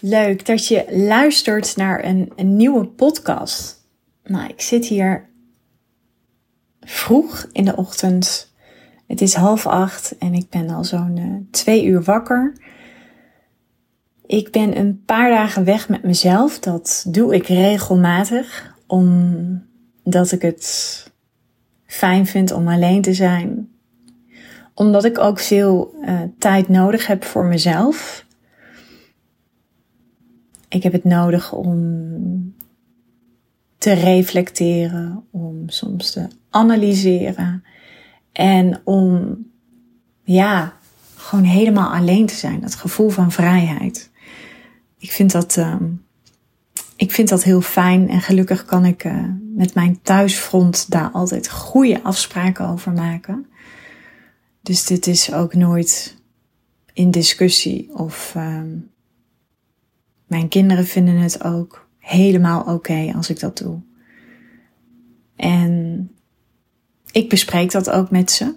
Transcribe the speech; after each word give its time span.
Leuk 0.00 0.46
dat 0.46 0.66
je 0.66 0.84
luistert 0.90 1.76
naar 1.76 2.04
een, 2.04 2.32
een 2.36 2.56
nieuwe 2.56 2.86
podcast. 2.86 3.88
Nou, 4.24 4.48
ik 4.48 4.60
zit 4.60 4.86
hier 4.86 5.28
vroeg 6.80 7.48
in 7.52 7.64
de 7.64 7.76
ochtend. 7.76 8.54
Het 9.06 9.20
is 9.20 9.34
half 9.34 9.66
acht 9.66 10.18
en 10.18 10.34
ik 10.34 10.48
ben 10.50 10.70
al 10.70 10.84
zo'n 10.84 11.16
uh, 11.16 11.36
twee 11.50 11.84
uur 11.84 12.02
wakker. 12.02 12.52
Ik 14.26 14.50
ben 14.50 14.78
een 14.78 15.02
paar 15.04 15.30
dagen 15.30 15.64
weg 15.64 15.88
met 15.88 16.02
mezelf. 16.02 16.58
Dat 16.58 17.04
doe 17.08 17.34
ik 17.34 17.46
regelmatig, 17.46 18.74
omdat 18.86 20.32
ik 20.32 20.42
het 20.42 21.10
fijn 21.86 22.26
vind 22.26 22.52
om 22.52 22.68
alleen 22.68 23.02
te 23.02 23.14
zijn. 23.14 23.68
Omdat 24.74 25.04
ik 25.04 25.18
ook 25.18 25.38
veel 25.38 25.94
uh, 26.02 26.20
tijd 26.38 26.68
nodig 26.68 27.06
heb 27.06 27.24
voor 27.24 27.44
mezelf. 27.44 28.25
Ik 30.76 30.82
heb 30.82 30.92
het 30.92 31.04
nodig 31.04 31.52
om 31.52 32.54
te 33.78 33.92
reflecteren, 33.92 35.24
om 35.30 35.68
soms 35.68 36.12
te 36.12 36.28
analyseren 36.50 37.64
en 38.32 38.80
om, 38.84 39.36
ja, 40.22 40.76
gewoon 41.14 41.44
helemaal 41.44 41.92
alleen 41.92 42.26
te 42.26 42.34
zijn. 42.34 42.60
Dat 42.60 42.74
gevoel 42.74 43.08
van 43.08 43.32
vrijheid. 43.32 44.10
Ik 44.98 45.10
vind 45.10 45.32
dat, 45.32 45.56
uh, 45.56 45.76
ik 46.96 47.12
vind 47.12 47.28
dat 47.28 47.42
heel 47.42 47.60
fijn 47.60 48.08
en 48.08 48.20
gelukkig 48.20 48.64
kan 48.64 48.84
ik 48.84 49.04
uh, 49.04 49.24
met 49.54 49.74
mijn 49.74 49.98
thuisfront 50.02 50.90
daar 50.90 51.10
altijd 51.10 51.50
goede 51.50 52.02
afspraken 52.02 52.68
over 52.68 52.92
maken. 52.92 53.46
Dus 54.62 54.84
dit 54.84 55.06
is 55.06 55.32
ook 55.32 55.54
nooit 55.54 56.16
in 56.92 57.10
discussie 57.10 57.98
of 57.98 58.34
uh, 58.36 58.60
mijn 60.26 60.48
kinderen 60.48 60.86
vinden 60.86 61.16
het 61.16 61.44
ook 61.44 61.88
helemaal 61.98 62.62
oké 62.62 63.12
als 63.16 63.30
ik 63.30 63.40
dat 63.40 63.58
doe. 63.58 63.80
En 65.36 66.10
ik 67.12 67.28
bespreek 67.28 67.70
dat 67.70 67.90
ook 67.90 68.10
met 68.10 68.30
ze. 68.30 68.54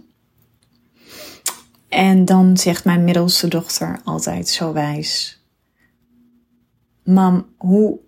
En 1.89 2.25
dan 2.25 2.57
zegt 2.57 2.85
mijn 2.85 3.03
middelste 3.03 3.47
dochter 3.47 3.99
altijd 4.03 4.47
zo 4.47 4.73
wijs: 4.73 5.43
Mam, 7.03 7.45
hoe 7.57 7.99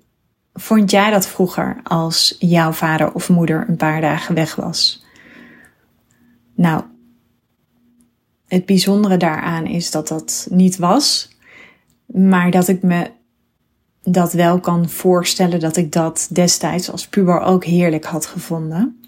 vond 0.53 0.91
jij 0.91 1.11
dat 1.11 1.27
vroeger 1.27 1.79
als 1.83 2.35
jouw 2.39 2.71
vader 2.71 3.13
of 3.13 3.29
moeder 3.29 3.65
een 3.69 3.77
paar 3.77 4.01
dagen 4.01 4.35
weg 4.35 4.55
was? 4.55 5.05
Nou, 6.55 6.83
het 8.47 8.65
bijzondere 8.65 9.17
daaraan 9.17 9.65
is 9.65 9.91
dat 9.91 10.07
dat 10.07 10.47
niet 10.49 10.77
was, 10.77 11.37
maar 12.05 12.51
dat 12.51 12.67
ik 12.67 12.81
me 12.81 13.11
dat 14.03 14.33
wel 14.33 14.59
kan 14.59 14.89
voorstellen 14.89 15.59
dat 15.59 15.77
ik 15.77 15.91
dat 15.91 16.27
destijds 16.31 16.91
als 16.91 17.07
puber 17.07 17.39
ook 17.39 17.65
heerlijk 17.65 18.05
had 18.05 18.25
gevonden. 18.25 19.01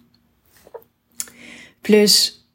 Plus, 1.82 2.48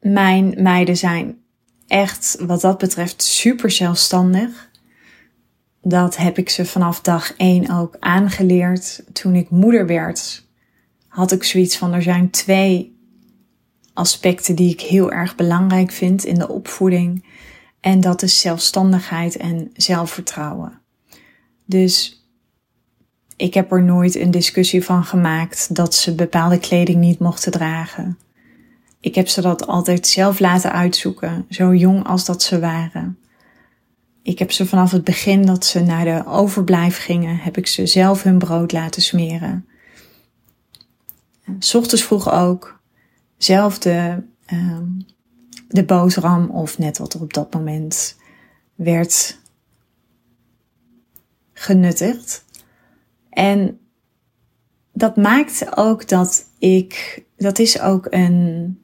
mijn 0.00 0.54
meiden 0.56 0.96
zijn 0.96 1.38
echt 1.86 2.36
wat 2.40 2.60
dat 2.60 2.78
betreft 2.78 3.22
super 3.22 3.70
zelfstandig. 3.70 4.70
Dat 5.82 6.16
heb 6.16 6.38
ik 6.38 6.48
ze 6.48 6.64
vanaf 6.64 7.00
dag 7.00 7.34
één 7.36 7.70
ook 7.70 7.96
aangeleerd. 8.00 9.04
Toen 9.12 9.34
ik 9.34 9.50
moeder 9.50 9.86
werd, 9.86 10.46
had 11.08 11.32
ik 11.32 11.44
zoiets 11.44 11.76
van: 11.76 11.92
er 11.92 12.02
zijn 12.02 12.30
twee 12.30 12.98
aspecten 13.92 14.54
die 14.54 14.70
ik 14.70 14.80
heel 14.80 15.12
erg 15.12 15.34
belangrijk 15.34 15.90
vind 15.90 16.24
in 16.24 16.38
de 16.38 16.48
opvoeding. 16.48 17.24
En 17.80 18.00
dat 18.00 18.22
is 18.22 18.40
zelfstandigheid 18.40 19.36
en 19.36 19.70
zelfvertrouwen. 19.74 20.80
Dus 21.66 22.24
ik 23.36 23.54
heb 23.54 23.72
er 23.72 23.82
nooit 23.82 24.14
een 24.14 24.30
discussie 24.30 24.84
van 24.84 25.04
gemaakt 25.04 25.74
dat 25.74 25.94
ze 25.94 26.14
bepaalde 26.14 26.58
kleding 26.58 26.98
niet 26.98 27.18
mochten 27.18 27.52
dragen. 27.52 28.18
Ik 29.00 29.14
heb 29.14 29.28
ze 29.28 29.40
dat 29.40 29.66
altijd 29.66 30.06
zelf 30.06 30.38
laten 30.38 30.72
uitzoeken, 30.72 31.46
zo 31.50 31.74
jong 31.74 32.06
als 32.06 32.24
dat 32.24 32.42
ze 32.42 32.60
waren. 32.60 33.18
Ik 34.22 34.38
heb 34.38 34.52
ze 34.52 34.66
vanaf 34.66 34.90
het 34.90 35.04
begin 35.04 35.46
dat 35.46 35.64
ze 35.64 35.80
naar 35.80 36.04
de 36.04 36.26
overblijf 36.26 36.98
gingen, 36.98 37.36
heb 37.36 37.56
ik 37.56 37.66
ze 37.66 37.86
zelf 37.86 38.22
hun 38.22 38.38
brood 38.38 38.72
laten 38.72 39.02
smeren. 39.02 39.66
S 41.58 41.74
ochtends 41.74 42.04
vroeg 42.04 42.32
ook 42.32 42.80
zelf 43.36 43.78
de, 43.78 44.22
uh, 44.52 44.78
de 45.68 45.84
boterham 45.84 46.50
of 46.50 46.78
net 46.78 46.98
wat 46.98 47.14
er 47.14 47.20
op 47.20 47.34
dat 47.34 47.54
moment 47.54 48.16
werd 48.74 49.38
genuttigd. 51.58 52.44
En 53.30 53.78
dat 54.92 55.16
maakt 55.16 55.76
ook 55.76 56.08
dat 56.08 56.44
ik, 56.58 57.24
dat 57.36 57.58
is 57.58 57.80
ook 57.80 58.06
een, 58.10 58.78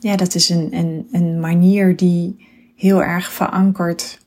ja, 0.00 0.16
dat 0.16 0.34
is 0.34 0.48
een, 0.48 0.76
een, 0.76 1.08
een 1.12 1.40
manier 1.40 1.96
die 1.96 2.48
heel 2.76 3.02
erg 3.02 3.32
verankerd 3.32 4.18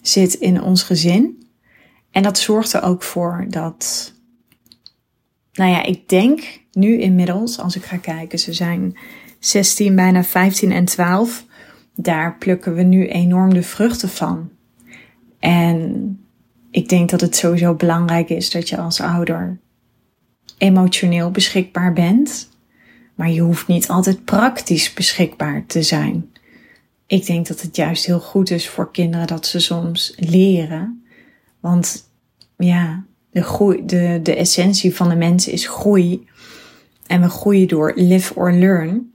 zit 0.00 0.34
in 0.34 0.62
ons 0.62 0.82
gezin. 0.82 1.48
En 2.10 2.22
dat 2.22 2.38
zorgt 2.38 2.72
er 2.72 2.82
ook 2.82 3.02
voor 3.02 3.46
dat, 3.48 4.12
nou 5.52 5.70
ja, 5.70 5.82
ik 5.82 6.08
denk 6.08 6.60
nu 6.72 6.98
inmiddels, 6.98 7.58
als 7.58 7.76
ik 7.76 7.84
ga 7.84 7.96
kijken, 7.96 8.38
ze 8.38 8.52
zijn 8.52 8.98
16, 9.38 9.96
bijna 9.96 10.24
15 10.24 10.72
en 10.72 10.84
12. 10.84 11.44
Daar 11.94 12.38
plukken 12.38 12.74
we 12.74 12.82
nu 12.82 13.08
enorm 13.08 13.54
de 13.54 13.62
vruchten 13.62 14.08
van. 14.08 14.50
En 15.38 16.18
ik 16.70 16.88
denk 16.88 17.10
dat 17.10 17.20
het 17.20 17.36
sowieso 17.36 17.74
belangrijk 17.74 18.28
is 18.28 18.50
dat 18.50 18.68
je 18.68 18.76
als 18.76 19.00
ouder 19.00 19.58
emotioneel 20.58 21.30
beschikbaar 21.30 21.92
bent. 21.92 22.48
Maar 23.14 23.30
je 23.30 23.40
hoeft 23.40 23.66
niet 23.66 23.88
altijd 23.88 24.24
praktisch 24.24 24.92
beschikbaar 24.92 25.66
te 25.66 25.82
zijn. 25.82 26.30
Ik 27.06 27.26
denk 27.26 27.46
dat 27.46 27.60
het 27.60 27.76
juist 27.76 28.06
heel 28.06 28.20
goed 28.20 28.50
is 28.50 28.68
voor 28.68 28.90
kinderen 28.92 29.26
dat 29.26 29.46
ze 29.46 29.60
soms 29.60 30.14
leren. 30.16 31.04
Want 31.60 32.10
ja, 32.56 33.04
de, 33.30 33.42
groei, 33.42 33.86
de, 33.86 34.20
de 34.22 34.34
essentie 34.34 34.94
van 34.94 35.08
de 35.08 35.16
mens 35.16 35.48
is 35.48 35.68
groei. 35.68 36.26
En 37.06 37.20
we 37.20 37.28
groeien 37.28 37.68
door 37.68 37.92
live 37.94 38.34
or 38.34 38.52
learn. 38.52 39.12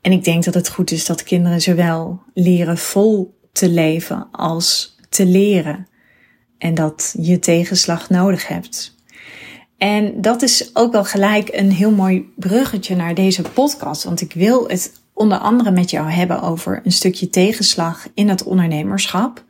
En 0.00 0.12
ik 0.12 0.24
denk 0.24 0.44
dat 0.44 0.54
het 0.54 0.68
goed 0.68 0.90
is 0.90 1.06
dat 1.06 1.22
kinderen 1.22 1.60
zowel 1.60 2.22
leren 2.34 2.78
vol 2.78 3.38
te 3.52 3.68
leven 3.68 4.28
als 4.30 4.96
te 5.08 5.26
leren. 5.26 5.88
En 6.58 6.74
dat 6.74 7.14
je 7.20 7.38
tegenslag 7.38 8.10
nodig 8.10 8.48
hebt. 8.48 8.94
En 9.78 10.20
dat 10.20 10.42
is 10.42 10.70
ook 10.76 10.92
wel 10.92 11.04
gelijk 11.04 11.48
een 11.52 11.72
heel 11.72 11.90
mooi 11.90 12.32
bruggetje 12.36 12.96
naar 12.96 13.14
deze 13.14 13.42
podcast. 13.42 14.04
Want 14.04 14.20
ik 14.20 14.32
wil 14.32 14.68
het 14.68 14.92
onder 15.12 15.38
andere 15.38 15.70
met 15.70 15.90
jou 15.90 16.10
hebben 16.10 16.42
over 16.42 16.80
een 16.84 16.92
stukje 16.92 17.28
tegenslag 17.28 18.08
in 18.14 18.28
het 18.28 18.42
ondernemerschap. 18.42 19.44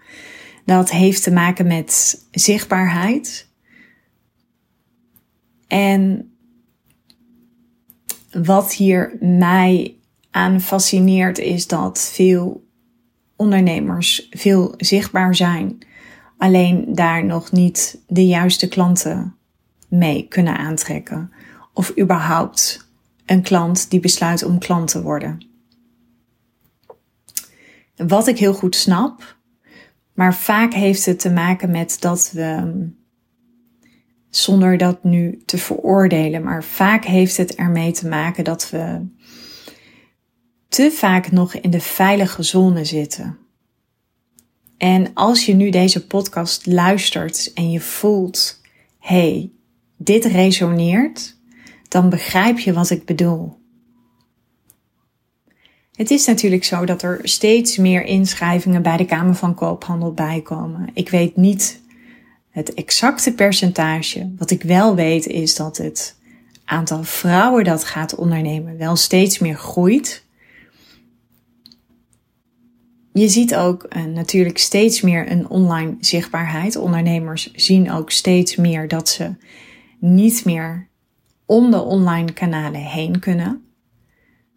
Dat 0.65 0.91
heeft 0.91 1.23
te 1.23 1.33
maken 1.33 1.67
met 1.67 2.21
zichtbaarheid. 2.31 3.49
En 5.67 6.33
wat 8.33 8.75
hier 8.75 9.17
mij 9.21 9.97
aan 10.31 10.61
fascineert 10.61 11.39
is 11.39 11.67
dat 11.67 12.11
veel 12.13 12.69
ondernemers 13.41 14.27
veel 14.31 14.75
zichtbaar 14.77 15.35
zijn, 15.35 15.79
alleen 16.39 16.95
daar 16.95 17.25
nog 17.25 17.53
niet 17.53 18.01
de 18.07 18.27
juiste 18.27 18.69
klanten 18.69 19.37
mee 19.89 20.27
kunnen 20.29 20.57
aantrekken. 20.57 21.33
Of 21.73 21.99
überhaupt 21.99 22.89
een 23.27 23.43
klant 23.43 23.91
die 23.91 24.01
besluit 24.01 24.45
om 24.45 24.59
klant 24.59 24.89
te 24.89 25.03
worden. 25.03 25.47
Wat 27.97 28.27
ik 28.27 28.39
heel 28.39 28.55
goed 28.55 28.77
snap, 28.77 29.37
maar 30.15 30.35
vaak 30.35 30.73
heeft 30.73 31.07
het 31.07 31.19
te 31.19 31.31
maken 31.31 31.71
met 31.71 31.97
dat 32.01 32.31
we, 32.33 32.73
zonder 34.31 34.79
dat 34.79 35.05
nu 35.05 35.43
te 35.45 35.59
veroordelen, 35.59 36.43
maar 36.43 36.65
vaak 36.65 37.05
heeft 37.05 37.37
het 37.37 37.55
ermee 37.55 37.93
te 37.93 38.09
maken 38.09 38.45
dat 38.45 38.71
we 38.71 39.07
te 40.71 40.91
vaak 40.91 41.31
nog 41.31 41.55
in 41.55 41.71
de 41.71 41.81
veilige 41.81 42.43
zone 42.43 42.85
zitten. 42.85 43.39
En 44.77 45.11
als 45.15 45.47
je 45.47 45.55
nu 45.55 45.71
deze 45.71 46.07
podcast 46.07 46.67
luistert 46.67 47.53
en 47.55 47.71
je 47.71 47.81
voelt, 47.81 48.61
hey, 48.99 49.51
dit 49.97 50.25
resoneert, 50.25 51.37
dan 51.89 52.11
begrijp 52.11 52.59
je 52.59 52.73
wat 52.73 52.91
ik 52.91 53.05
bedoel. 53.05 53.59
Het 55.93 56.11
is 56.11 56.27
natuurlijk 56.27 56.65
zo 56.65 56.85
dat 56.85 57.03
er 57.03 57.21
steeds 57.23 57.77
meer 57.77 58.05
inschrijvingen 58.05 58.83
bij 58.83 58.97
de 58.97 59.05
Kamer 59.05 59.35
van 59.35 59.55
Koophandel 59.55 60.13
bijkomen. 60.13 60.91
Ik 60.95 61.09
weet 61.09 61.37
niet 61.37 61.81
het 62.51 62.75
exacte 62.75 63.35
percentage. 63.35 64.33
Wat 64.39 64.51
ik 64.51 64.63
wel 64.63 64.95
weet 64.95 65.27
is 65.27 65.55
dat 65.55 65.77
het 65.77 66.19
aantal 66.65 67.05
vrouwen 67.05 67.65
dat 67.65 67.85
gaat 67.85 68.15
ondernemen 68.15 68.79
wel 68.79 68.97
steeds 68.97 69.39
meer 69.39 69.57
groeit. 69.57 70.29
Je 73.13 73.29
ziet 73.29 73.55
ook 73.55 73.87
uh, 73.97 74.05
natuurlijk 74.05 74.59
steeds 74.59 75.01
meer 75.01 75.31
een 75.31 75.49
online 75.49 75.97
zichtbaarheid. 76.01 76.77
Ondernemers 76.77 77.53
zien 77.53 77.91
ook 77.91 78.11
steeds 78.11 78.57
meer 78.57 78.89
dat 78.89 79.09
ze 79.09 79.35
niet 79.99 80.45
meer 80.45 80.89
om 81.47 81.71
de 81.71 81.81
online 81.81 82.33
kanalen 82.33 82.81
heen 82.81 83.19
kunnen. 83.19 83.65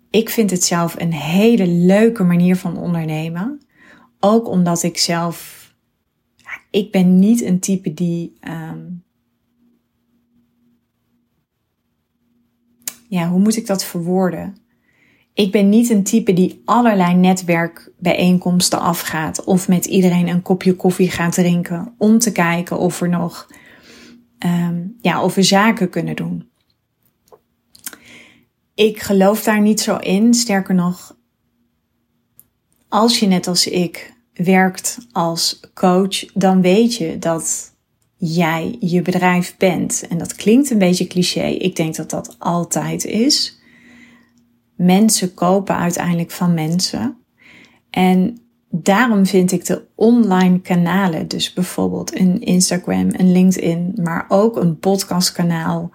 Ik 0.10 0.30
vind 0.30 0.50
het 0.52 0.64
zelf 0.64 1.00
een 1.00 1.14
hele 1.14 1.68
leuke 1.68 2.24
manier 2.24 2.56
van 2.56 2.78
ondernemen. 2.78 3.62
Ook 4.20 4.48
omdat 4.48 4.84
ik 4.84 4.98
zelf. 4.98 5.62
Ik 6.70 6.92
ben 6.92 7.20
niet 7.20 7.42
een 7.42 7.60
type 7.60 7.94
die. 7.94 8.34
Um, 8.48 9.04
ja, 13.08 13.30
hoe 13.30 13.40
moet 13.40 13.56
ik 13.56 13.68
dat 13.68 13.84
verwoorden? 13.84 14.63
Ik 15.34 15.52
ben 15.52 15.70
niet 15.70 15.90
een 15.90 16.04
type 16.04 16.34
die 16.34 16.62
allerlei 16.66 17.14
netwerkbijeenkomsten 17.14 18.80
afgaat 18.80 19.44
of 19.44 19.68
met 19.68 19.86
iedereen 19.86 20.28
een 20.28 20.42
kopje 20.42 20.76
koffie 20.76 21.10
gaat 21.10 21.34
drinken 21.34 21.94
om 21.98 22.20
te 22.20 22.32
kijken 22.32 22.78
of 22.78 23.02
er 23.02 23.10
nog 23.10 23.48
um, 24.46 24.98
ja, 25.02 25.24
of 25.24 25.36
we 25.36 25.44
zaken 25.44 25.90
kunnen 25.90 26.16
doen. 26.16 26.50
Ik 28.76 29.02
geloof 29.02 29.44
daar 29.44 29.62
niet 29.62 29.80
zo 29.80 29.98
in. 29.98 30.34
Sterker 30.34 30.76
nog, 30.76 31.18
als 32.88 33.20
je 33.20 33.28
net 33.28 33.48
als 33.48 33.68
ik 33.68 34.14
werkt 34.34 34.98
als 35.12 35.60
coach, 35.74 36.34
dan 36.34 36.62
weet 36.62 36.96
je 36.96 37.20
dat 37.20 37.74
jij 38.16 38.76
je 38.80 39.02
bedrijf 39.02 39.58
bent. 39.58 40.06
En 40.10 40.18
dat 40.18 40.36
klinkt 40.36 40.70
een 40.70 40.78
beetje 40.78 41.08
cliché. 41.08 41.46
Ik 41.46 41.76
denk 41.76 41.96
dat 41.96 42.10
dat 42.10 42.36
altijd 42.40 43.06
is. 43.06 43.62
Mensen 44.76 45.34
kopen 45.34 45.78
uiteindelijk 45.78 46.32
van 46.32 46.54
mensen. 46.54 47.18
En 47.90 48.38
daarom 48.70 49.26
vind 49.26 49.52
ik 49.52 49.66
de 49.66 49.86
online 49.96 50.62
kanalen, 50.62 51.28
dus 51.28 51.54
bijvoorbeeld 51.54 52.16
een 52.16 52.42
Instagram, 52.42 53.10
een 53.12 53.32
LinkedIn, 53.32 53.92
maar 53.96 54.26
ook 54.28 54.58
een 54.58 54.80
podcastkanaal, 54.80 55.92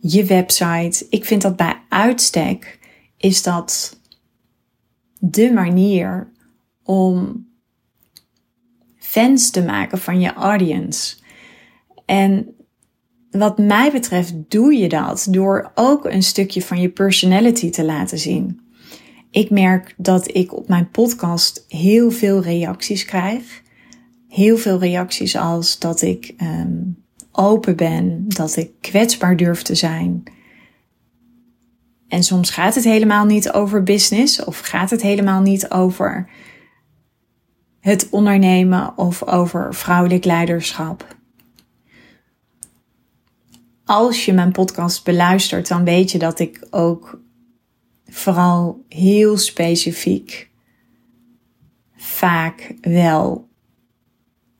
je 0.00 0.24
website. 0.24 1.06
Ik 1.08 1.24
vind 1.24 1.42
dat 1.42 1.56
bij 1.56 1.82
uitstek 1.88 2.78
is 3.16 3.42
dat 3.42 4.00
de 5.18 5.52
manier 5.52 6.32
om 6.82 7.46
fans 8.96 9.50
te 9.50 9.62
maken 9.64 9.98
van 9.98 10.20
je 10.20 10.32
audience. 10.32 11.16
En 12.04 12.54
wat 13.30 13.58
mij 13.58 13.92
betreft 13.92 14.34
doe 14.48 14.74
je 14.74 14.88
dat 14.88 15.26
door 15.30 15.70
ook 15.74 16.04
een 16.04 16.22
stukje 16.22 16.62
van 16.62 16.80
je 16.80 16.88
personality 16.88 17.70
te 17.70 17.84
laten 17.84 18.18
zien. 18.18 18.60
Ik 19.30 19.50
merk 19.50 19.94
dat 19.96 20.34
ik 20.34 20.56
op 20.56 20.68
mijn 20.68 20.90
podcast 20.90 21.64
heel 21.68 22.10
veel 22.10 22.42
reacties 22.42 23.04
krijg. 23.04 23.62
Heel 24.28 24.56
veel 24.56 24.78
reacties 24.78 25.36
als 25.36 25.78
dat 25.78 26.02
ik 26.02 26.34
um, 26.42 27.04
open 27.32 27.76
ben, 27.76 28.24
dat 28.28 28.56
ik 28.56 28.70
kwetsbaar 28.80 29.36
durf 29.36 29.62
te 29.62 29.74
zijn. 29.74 30.22
En 32.08 32.22
soms 32.22 32.50
gaat 32.50 32.74
het 32.74 32.84
helemaal 32.84 33.24
niet 33.24 33.52
over 33.52 33.82
business 33.82 34.44
of 34.44 34.58
gaat 34.58 34.90
het 34.90 35.02
helemaal 35.02 35.40
niet 35.40 35.70
over 35.70 36.28
het 37.80 38.08
ondernemen 38.10 38.98
of 38.98 39.26
over 39.26 39.74
vrouwelijk 39.74 40.24
leiderschap. 40.24 41.18
Als 43.90 44.24
je 44.24 44.32
mijn 44.32 44.52
podcast 44.52 45.04
beluistert, 45.04 45.68
dan 45.68 45.84
weet 45.84 46.10
je 46.10 46.18
dat 46.18 46.38
ik 46.38 46.66
ook 46.70 47.20
vooral 48.08 48.84
heel 48.88 49.36
specifiek 49.36 50.50
vaak 51.96 52.74
wel 52.80 53.48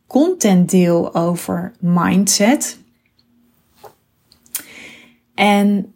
content 0.07 0.71
deel 0.71 1.15
over 1.15 1.73
mindset. 1.81 2.79
En 5.35 5.95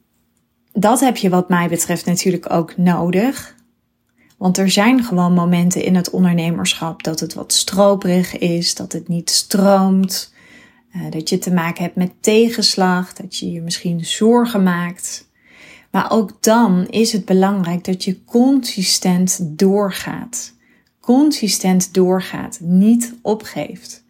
dat 0.73 1.01
heb 1.01 1.17
je 1.17 1.29
wat 1.29 1.49
mij 1.49 1.69
betreft 1.69 2.05
natuurlijk 2.05 2.51
ook 2.53 2.77
nodig. 2.77 3.55
Want 4.37 4.59
er 4.59 4.71
zijn 4.71 5.05
gewoon 5.05 5.33
momenten 5.33 5.83
in 5.83 5.95
het 5.95 6.11
ondernemerschap 6.11 7.03
dat 7.03 7.21
het 7.21 7.35
wat 7.35 7.53
stroperig 7.53 8.39
is, 8.39 8.75
dat 8.75 8.93
het 8.93 9.09
niet 9.09 9.31
stroomt, 9.31 10.34
eh, 10.95 11.11
dat 11.11 11.29
je 11.29 11.39
te 11.39 11.53
maken 11.53 11.83
hebt 11.83 11.97
met 11.97 12.13
tegenslag, 12.21 13.13
dat 13.13 13.37
je 13.37 13.51
je 13.51 13.61
misschien 13.61 14.05
zorgen 14.05 14.63
maakt. 14.63 15.29
Maar 15.91 16.11
ook 16.11 16.43
dan 16.43 16.87
is 16.87 17.13
het 17.13 17.25
belangrijk 17.25 17.85
dat 17.85 18.05
je 18.05 18.25
consistent 18.25 19.59
doorgaat. 19.59 20.55
Consistent 21.01 21.95
doorgaat, 21.95 22.61
niet 22.61 23.15
opgeeft. 23.23 24.05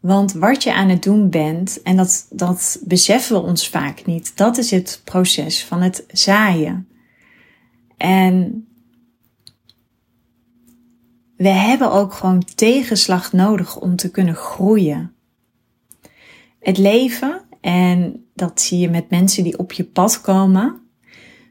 Want 0.00 0.32
wat 0.32 0.62
je 0.62 0.74
aan 0.74 0.88
het 0.88 1.02
doen 1.02 1.30
bent, 1.30 1.82
en 1.82 1.96
dat, 1.96 2.26
dat 2.30 2.80
beseffen 2.84 3.36
we 3.36 3.48
ons 3.48 3.68
vaak 3.68 4.06
niet, 4.06 4.36
dat 4.36 4.58
is 4.58 4.70
het 4.70 5.00
proces 5.04 5.64
van 5.64 5.82
het 5.82 6.04
zaaien. 6.08 6.88
En 7.96 8.66
we 11.40 11.48
hebben 11.48 11.92
ook 11.92 12.12
gewoon 12.14 12.44
tegenslag 12.54 13.32
nodig 13.32 13.76
om 13.76 13.96
te 13.96 14.10
kunnen 14.10 14.34
groeien. 14.34 15.14
Het 16.58 16.78
leven 16.78 17.42
en 17.60 18.26
dat 18.34 18.60
zie 18.60 18.78
je 18.78 18.90
met 18.90 19.10
mensen 19.10 19.44
die 19.44 19.58
op 19.58 19.72
je 19.72 19.84
pad 19.84 20.20
komen. 20.20 20.80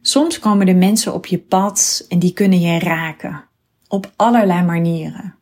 Soms 0.02 0.40
komen 0.40 0.68
er 0.68 0.76
mensen 0.76 1.14
op 1.14 1.26
je 1.26 1.40
pad 1.40 2.06
en 2.10 2.20
die 2.20 2.34
kunnen 2.34 2.60
je 2.60 2.80
raken. 2.80 3.44
Op 3.88 4.12
allerlei 4.16 4.66
manieren. 4.66 5.36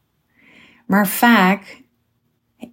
Maar 0.85 1.07
vaak 1.07 1.83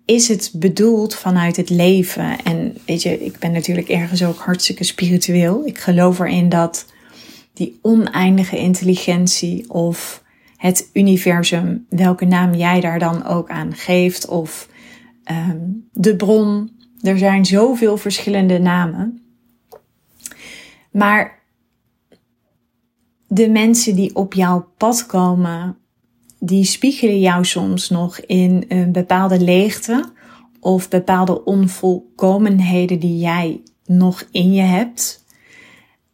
is 0.05 0.29
het 0.29 0.53
bedoeld 0.55 1.15
vanuit 1.15 1.57
het 1.57 1.71
leven. 1.71 2.45
En 2.45 2.77
weet 2.87 3.03
je, 3.03 3.25
ik 3.25 3.39
ben 3.39 3.53
natuurlijk 3.53 3.89
ergens 3.89 4.25
ook 4.25 4.39
hartstikke 4.39 4.85
spiritueel. 4.85 5.67
Ik 5.67 5.79
geloof 5.79 6.19
erin 6.19 6.49
dat 6.49 6.87
die 7.53 7.79
oneindige 7.83 8.57
intelligentie 8.57 9.71
of 9.71 10.24
het 10.65 10.91
universum, 10.93 11.87
welke 11.89 12.25
naam 12.25 12.55
jij 12.55 12.81
daar 12.81 12.99
dan 12.99 13.25
ook 13.25 13.51
aan 13.51 13.75
geeft, 13.75 14.29
of 14.29 14.69
um, 15.31 15.89
de 15.93 16.17
bron, 16.17 16.71
er 17.01 17.19
zijn 17.19 17.45
zoveel 17.47 17.97
verschillende 17.97 18.59
namen. 18.59 19.23
Maar 20.91 21.43
de 23.29 23.51
mensen 23.51 23.95
die 23.95 24.15
op 24.15 24.35
jouw 24.35 24.69
pad 24.77 25.07
komen, 25.07 25.77
die 26.39 26.65
spiegelen 26.65 27.21
jou 27.21 27.45
soms 27.45 27.91
nog 27.91 28.19
in 28.19 28.65
een 28.69 28.93
bepaalde 28.93 29.41
leegte 29.41 30.13
of 30.61 30.89
bepaalde 30.89 31.45
onvolkomenheden 31.45 32.99
die 33.01 33.19
jij 33.19 33.63
nog 33.87 34.27
in 34.31 34.53
je 34.53 34.63
hebt. 34.63 35.25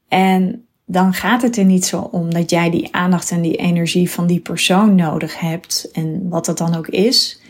En 0.08 0.64
dan 0.90 1.14
gaat 1.14 1.42
het 1.42 1.56
er 1.56 1.64
niet 1.64 1.84
zo 1.84 2.00
om 2.00 2.34
dat 2.34 2.50
jij 2.50 2.70
die 2.70 2.94
aandacht 2.94 3.30
en 3.30 3.40
die 3.40 3.56
energie 3.56 4.10
van 4.10 4.26
die 4.26 4.40
persoon 4.40 4.94
nodig 4.94 5.40
hebt 5.40 5.88
en 5.92 6.28
wat 6.28 6.44
dat 6.44 6.58
dan 6.58 6.74
ook 6.74 6.88
is 6.88 7.40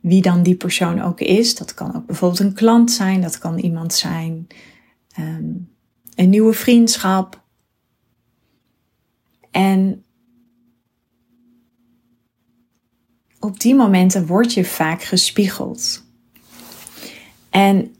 wie 0.00 0.22
dan 0.22 0.42
die 0.42 0.56
persoon 0.56 1.00
ook 1.00 1.20
is. 1.20 1.54
Dat 1.54 1.74
kan 1.74 1.96
ook 1.96 2.06
bijvoorbeeld 2.06 2.40
een 2.40 2.54
klant 2.54 2.90
zijn, 2.90 3.20
dat 3.20 3.38
kan 3.38 3.58
iemand 3.58 3.94
zijn, 3.94 4.46
um, 5.18 5.70
een 6.14 6.30
nieuwe 6.30 6.52
vriendschap. 6.52 7.42
En 9.50 10.04
op 13.38 13.60
die 13.60 13.74
momenten 13.74 14.26
word 14.26 14.54
je 14.54 14.64
vaak 14.64 15.02
gespiegeld. 15.02 16.04
En 17.50 17.94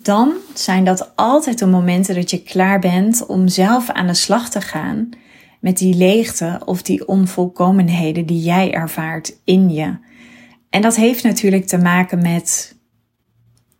dan 0.00 0.32
zijn 0.54 0.84
dat 0.84 1.16
altijd 1.16 1.58
de 1.58 1.66
momenten 1.66 2.14
dat 2.14 2.30
je 2.30 2.42
klaar 2.42 2.78
bent 2.78 3.26
om 3.26 3.48
zelf 3.48 3.90
aan 3.90 4.06
de 4.06 4.14
slag 4.14 4.50
te 4.50 4.60
gaan 4.60 5.08
met 5.60 5.78
die 5.78 5.94
leegte 5.94 6.60
of 6.64 6.82
die 6.82 7.08
onvolkomenheden 7.08 8.26
die 8.26 8.42
jij 8.42 8.72
ervaart 8.72 9.36
in 9.44 9.70
je. 9.70 9.96
En 10.70 10.82
dat 10.82 10.96
heeft 10.96 11.22
natuurlijk 11.22 11.66
te 11.66 11.78
maken 11.78 12.22
met 12.22 12.76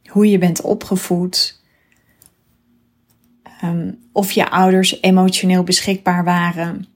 hoe 0.08 0.30
je 0.30 0.38
bent 0.38 0.60
opgevoed. 0.60 1.60
Um, 3.64 3.98
of 4.12 4.32
je 4.32 4.50
ouders 4.50 5.02
emotioneel 5.02 5.62
beschikbaar 5.62 6.24
waren. 6.24 6.86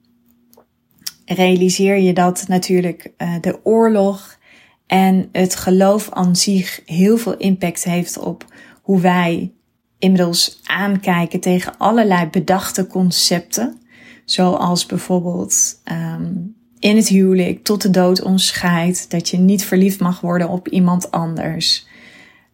Realiseer 1.25 1.97
je 1.97 2.13
dat 2.13 2.45
natuurlijk 2.49 3.13
uh, 3.19 3.35
de 3.41 3.65
oorlog 3.65 4.39
en 4.87 5.29
het 5.33 5.57
geloof 5.57 6.11
aan 6.11 6.37
zich 6.37 6.83
heel 6.85 7.17
veel 7.17 7.37
impact 7.37 7.85
heeft 7.85 8.19
op 8.19 8.45
hoe 8.87 9.01
wij 9.01 9.53
inmiddels 9.99 10.61
aankijken 10.65 11.41
tegen 11.41 11.79
allerlei 11.79 12.27
bedachte 12.27 12.87
concepten. 12.87 13.81
Zoals 14.25 14.87
bijvoorbeeld 14.87 15.81
um, 15.93 16.57
in 16.79 16.97
het 16.97 17.09
huwelijk 17.09 17.65
tot 17.65 17.83
de 17.83 17.91
dood 17.91 18.23
ons 18.23 18.47
scheidt. 18.47 19.11
Dat 19.11 19.29
je 19.29 19.37
niet 19.37 19.65
verliefd 19.65 20.01
mag 20.01 20.21
worden 20.21 20.49
op 20.49 20.69
iemand 20.69 21.11
anders. 21.11 21.87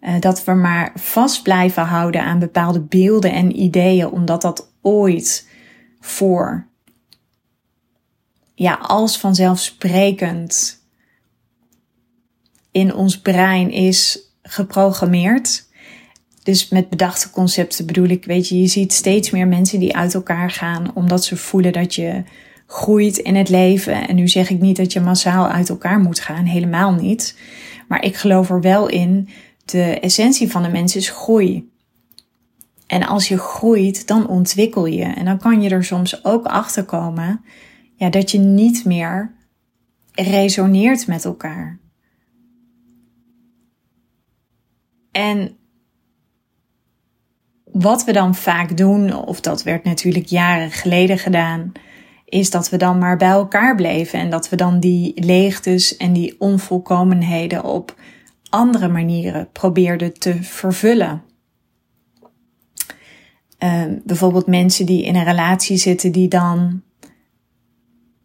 Uh, 0.00 0.20
dat 0.20 0.44
we 0.44 0.52
maar 0.52 0.92
vast 0.94 1.42
blijven 1.42 1.82
houden 1.82 2.22
aan 2.22 2.38
bepaalde 2.38 2.80
beelden 2.80 3.32
en 3.32 3.60
ideeën, 3.60 4.10
omdat 4.10 4.42
dat 4.42 4.72
ooit 4.80 5.48
voor 6.00 6.66
ja, 8.54 8.74
als 8.74 9.18
vanzelfsprekend 9.18 10.80
in 12.70 12.94
ons 12.94 13.20
brein 13.20 13.70
is 13.70 14.18
geprogrammeerd. 14.42 15.70
Dus 16.42 16.68
met 16.68 16.88
bedachte 16.88 17.30
concepten 17.30 17.87
bedoel 17.87 18.08
ik, 18.08 18.25
weet 18.25 18.49
je, 18.49 18.61
je 18.61 18.66
ziet 18.66 18.92
steeds 18.92 19.30
meer 19.30 19.49
mensen 19.49 19.80
die 19.80 19.96
uit 19.96 20.14
elkaar 20.14 20.50
gaan 20.50 20.90
omdat 20.94 21.25
ze 21.25 21.37
voelen 21.37 21.72
dat 21.72 21.94
je 21.94 22.22
groeit 22.66 23.18
in 23.18 23.34
het 23.34 23.49
leven. 23.49 24.08
En 24.08 24.16
nu 24.16 24.28
zeg 24.28 24.50
ik 24.50 24.61
niet 24.61 24.76
dat 24.76 24.92
je 24.92 25.00
massaal 25.00 25.49
uit 25.49 25.68
elkaar 25.68 25.99
moet 25.99 26.20
gaan, 26.20 26.44
helemaal 26.44 26.92
niet. 26.92 27.38
Maar 27.88 28.04
ik 28.04 28.16
geloof 28.16 28.50
er 28.50 28.61
wel 28.61 28.88
in, 28.88 29.28
de 29.64 30.00
essentie 30.00 30.50
van 30.50 30.62
de 30.62 30.68
mens 30.68 30.96
is 30.96 31.11
groei. 31.11 31.70
En 32.87 33.06
als 33.06 33.28
je 33.28 33.38
groeit, 33.38 34.06
dan 34.06 34.28
ontwikkel 34.28 34.87
je. 34.87 35.04
En 35.04 35.25
dan 35.25 35.38
kan 35.38 35.62
je 35.62 35.70
er 35.70 35.84
soms 35.84 36.25
ook 36.25 36.46
achter 36.46 36.84
komen 36.84 37.44
ja, 37.96 38.11
dat 38.11 38.30
je 38.30 38.38
niet 38.38 38.84
meer 38.84 39.34
resoneert 40.12 41.06
met 41.06 41.25
elkaar. 41.25 41.78
En 45.11 45.56
wat 47.73 48.05
we 48.05 48.12
dan 48.12 48.35
vaak 48.35 48.76
doen, 48.76 49.14
of 49.14 49.41
dat 49.41 49.62
werd 49.62 49.85
natuurlijk 49.85 50.26
jaren 50.26 50.71
geleden 50.71 51.19
gedaan, 51.19 51.73
is 52.25 52.50
dat 52.50 52.69
we 52.69 52.76
dan 52.76 52.99
maar 52.99 53.17
bij 53.17 53.29
elkaar 53.29 53.75
bleven 53.75 54.19
en 54.19 54.31
dat 54.31 54.49
we 54.49 54.57
dan 54.57 54.81
die 54.81 55.25
leegtes 55.25 55.97
en 55.97 56.12
die 56.12 56.35
onvolkomenheden 56.38 57.64
op 57.64 57.95
andere 58.49 58.88
manieren 58.88 59.49
probeerden 59.52 60.19
te 60.19 60.43
vervullen. 60.43 61.23
Uh, 63.59 63.85
bijvoorbeeld 64.05 64.47
mensen 64.47 64.87
die 64.87 65.05
in 65.05 65.14
een 65.14 65.25
relatie 65.25 65.76
zitten 65.76 66.12
die 66.12 66.29
dan 66.29 66.83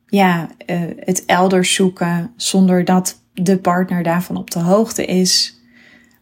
ja, 0.07 0.49
uh, 0.65 0.81
het 0.99 1.25
elders 1.25 1.73
zoeken 1.73 2.33
zonder 2.35 2.85
dat 2.85 3.21
de 3.33 3.57
partner 3.57 4.03
daarvan 4.03 4.37
op 4.37 4.51
de 4.51 4.59
hoogte 4.59 5.05
is. 5.05 5.61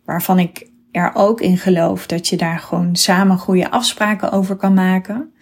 Waarvan 0.06 0.40
ik 0.40 0.70
er 0.96 1.12
ook 1.14 1.42
in 1.42 1.58
geloof 1.58 2.08
dat 2.08 2.28
je 2.28 2.38
daar 2.38 2.60
gewoon 2.60 2.96
samen 2.96 3.38
goede 3.38 3.72
afspraken 3.72 4.32
over 4.32 4.56
kan 4.56 4.74
maken. 4.74 5.34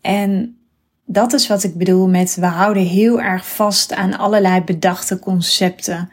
En 0.00 0.58
dat 1.04 1.32
is 1.32 1.46
wat 1.46 1.62
ik 1.62 1.74
bedoel 1.74 2.08
met 2.08 2.34
we 2.34 2.46
houden 2.46 2.82
heel 2.82 3.20
erg 3.20 3.54
vast 3.54 3.94
aan 3.94 4.18
allerlei 4.18 4.60
bedachte 4.60 5.18
concepten. 5.18 6.10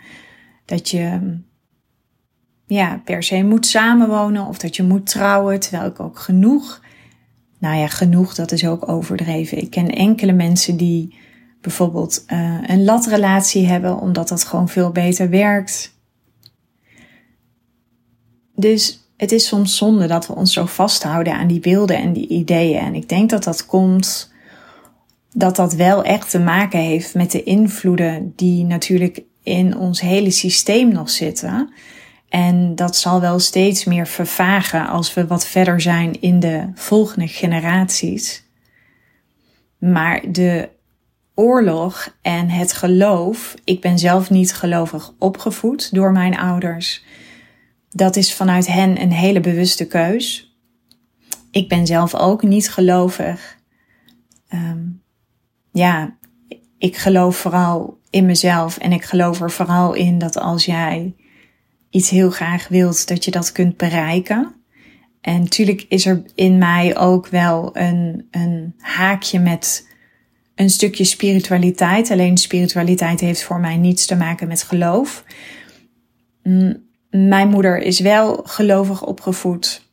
Dat 0.65 0.89
je 0.89 1.37
ja, 2.65 3.01
per 3.03 3.23
se 3.23 3.43
moet 3.43 3.65
samenwonen 3.65 4.45
of 4.45 4.57
dat 4.57 4.75
je 4.75 4.83
moet 4.83 5.05
trouwen, 5.05 5.59
terwijl 5.59 5.89
ik 5.89 5.99
ook 5.99 6.19
genoeg, 6.19 6.81
nou 7.59 7.77
ja, 7.77 7.87
genoeg, 7.87 8.35
dat 8.35 8.51
is 8.51 8.67
ook 8.67 8.89
overdreven. 8.89 9.57
Ik 9.57 9.69
ken 9.69 9.89
enkele 9.89 10.33
mensen 10.33 10.77
die 10.77 11.15
bijvoorbeeld 11.61 12.25
uh, 12.27 12.59
een 12.67 12.83
latrelatie 12.83 13.67
hebben, 13.67 13.99
omdat 13.99 14.27
dat 14.27 14.43
gewoon 14.43 14.69
veel 14.69 14.91
beter 14.91 15.29
werkt. 15.29 15.96
Dus 18.59 18.99
het 19.17 19.31
is 19.31 19.47
soms 19.47 19.77
zonde 19.77 20.07
dat 20.07 20.27
we 20.27 20.35
ons 20.35 20.53
zo 20.53 20.65
vasthouden 20.65 21.33
aan 21.33 21.47
die 21.47 21.59
beelden 21.59 21.97
en 21.97 22.13
die 22.13 22.27
ideeën. 22.27 22.79
En 22.79 22.95
ik 22.95 23.09
denk 23.09 23.29
dat 23.29 23.43
dat 23.43 23.65
komt 23.65 24.31
dat 25.33 25.55
dat 25.55 25.73
wel 25.73 26.03
echt 26.03 26.29
te 26.29 26.39
maken 26.39 26.79
heeft 26.79 27.13
met 27.13 27.31
de 27.31 27.43
invloeden 27.43 28.33
die 28.35 28.63
natuurlijk 28.63 29.21
in 29.43 29.77
ons 29.77 30.01
hele 30.01 30.31
systeem 30.31 30.91
nog 30.91 31.09
zitten. 31.09 31.73
En 32.29 32.75
dat 32.75 32.95
zal 32.95 33.21
wel 33.21 33.39
steeds 33.39 33.85
meer 33.85 34.07
vervagen 34.07 34.87
als 34.87 35.13
we 35.13 35.27
wat 35.27 35.47
verder 35.47 35.81
zijn 35.81 36.21
in 36.21 36.39
de 36.39 36.69
volgende 36.73 37.27
generaties. 37.27 38.43
Maar 39.77 40.31
de 40.31 40.69
oorlog 41.35 42.15
en 42.21 42.49
het 42.49 42.73
geloof, 42.73 43.55
ik 43.63 43.81
ben 43.81 43.99
zelf 43.99 44.29
niet 44.29 44.53
gelovig 44.53 45.13
opgevoed 45.19 45.93
door 45.93 46.11
mijn 46.11 46.37
ouders 46.37 47.03
dat 47.89 48.15
is 48.15 48.33
vanuit 48.33 48.67
hen 48.67 49.01
een 49.01 49.11
hele 49.11 49.39
bewuste 49.39 49.87
keus. 49.87 50.55
Ik 51.51 51.69
ben 51.69 51.87
zelf 51.87 52.15
ook 52.15 52.43
niet 52.43 52.69
gelovig. 52.69 53.57
Um, 54.53 55.01
ja, 55.71 56.17
ik 56.77 56.97
geloof 56.97 57.37
vooral 57.37 57.99
in 58.09 58.25
mezelf 58.25 58.77
en 58.77 58.91
ik 58.91 59.03
geloof 59.03 59.41
er 59.41 59.51
vooral 59.51 59.93
in 59.93 60.17
dat 60.17 60.37
als 60.37 60.65
jij 60.65 61.15
iets 61.89 62.09
heel 62.09 62.29
graag 62.29 62.67
wilt, 62.67 63.07
dat 63.07 63.25
je 63.25 63.31
dat 63.31 63.51
kunt 63.51 63.77
bereiken. 63.77 64.55
En 65.21 65.39
natuurlijk 65.39 65.85
is 65.89 66.05
er 66.05 66.23
in 66.35 66.57
mij 66.57 66.97
ook 66.97 67.27
wel 67.27 67.77
een, 67.77 68.27
een 68.31 68.73
haakje 68.77 69.39
met 69.39 69.87
een 70.55 70.69
stukje 70.69 71.03
spiritualiteit. 71.03 72.11
Alleen 72.11 72.37
spiritualiteit 72.37 73.19
heeft 73.19 73.43
voor 73.43 73.59
mij 73.59 73.77
niets 73.77 74.05
te 74.05 74.15
maken 74.15 74.47
met 74.47 74.63
geloof. 74.63 75.23
Mijn 77.25 77.49
moeder 77.49 77.77
is 77.77 77.99
wel 77.99 78.41
gelovig 78.43 79.03
opgevoed. 79.03 79.85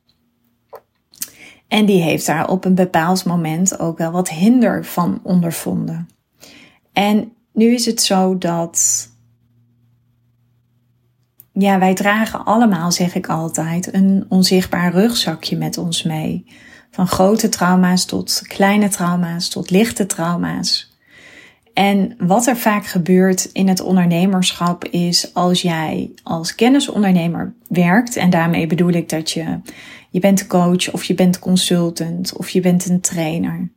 En 1.69 1.87
die 1.87 2.03
heeft 2.03 2.27
daar 2.27 2.49
op 2.49 2.65
een 2.65 2.75
bepaald 2.75 3.25
moment 3.25 3.79
ook 3.79 3.99
wel 3.99 4.11
wat 4.11 4.29
hinder 4.29 4.85
van 4.85 5.21
ondervonden. 5.23 6.09
En 6.93 7.33
nu 7.53 7.75
is 7.75 7.87
het 7.87 8.03
zo 8.03 8.39
dat. 8.39 9.09
Ja, 11.53 11.79
wij 11.79 11.95
dragen 11.95 12.45
allemaal, 12.45 12.93
zeg 12.93 13.15
ik 13.15 13.29
altijd, 13.29 13.95
een 13.95 14.27
onzichtbaar 14.29 14.93
rugzakje 14.93 15.57
met 15.57 15.79
ons 15.79 16.03
mee. 16.03 16.47
Van 16.91 17.07
grote 17.07 17.49
trauma's 17.49 18.05
tot 18.05 18.43
kleine 18.47 18.89
trauma's, 18.89 19.49
tot 19.49 19.71
lichte 19.71 20.07
trauma's. 20.07 20.94
En 21.75 22.15
wat 22.19 22.47
er 22.47 22.57
vaak 22.57 22.87
gebeurt 22.87 23.45
in 23.53 23.69
het 23.69 23.81
ondernemerschap 23.81 24.85
is 24.85 25.35
als 25.35 25.63
jij 25.63 26.11
als 26.23 26.55
kennisondernemer 26.55 27.55
werkt, 27.69 28.17
en 28.17 28.31
daarmee 28.31 28.67
bedoel 28.67 28.93
ik 28.93 29.09
dat 29.09 29.31
je, 29.31 29.61
je 30.11 30.21
bent 30.21 30.47
coach 30.47 30.93
of 30.93 31.05
je 31.05 31.15
bent 31.15 31.39
consultant 31.39 32.37
of 32.37 32.49
je 32.49 32.61
bent 32.61 32.89
een 32.89 33.01
trainer, 33.01 33.71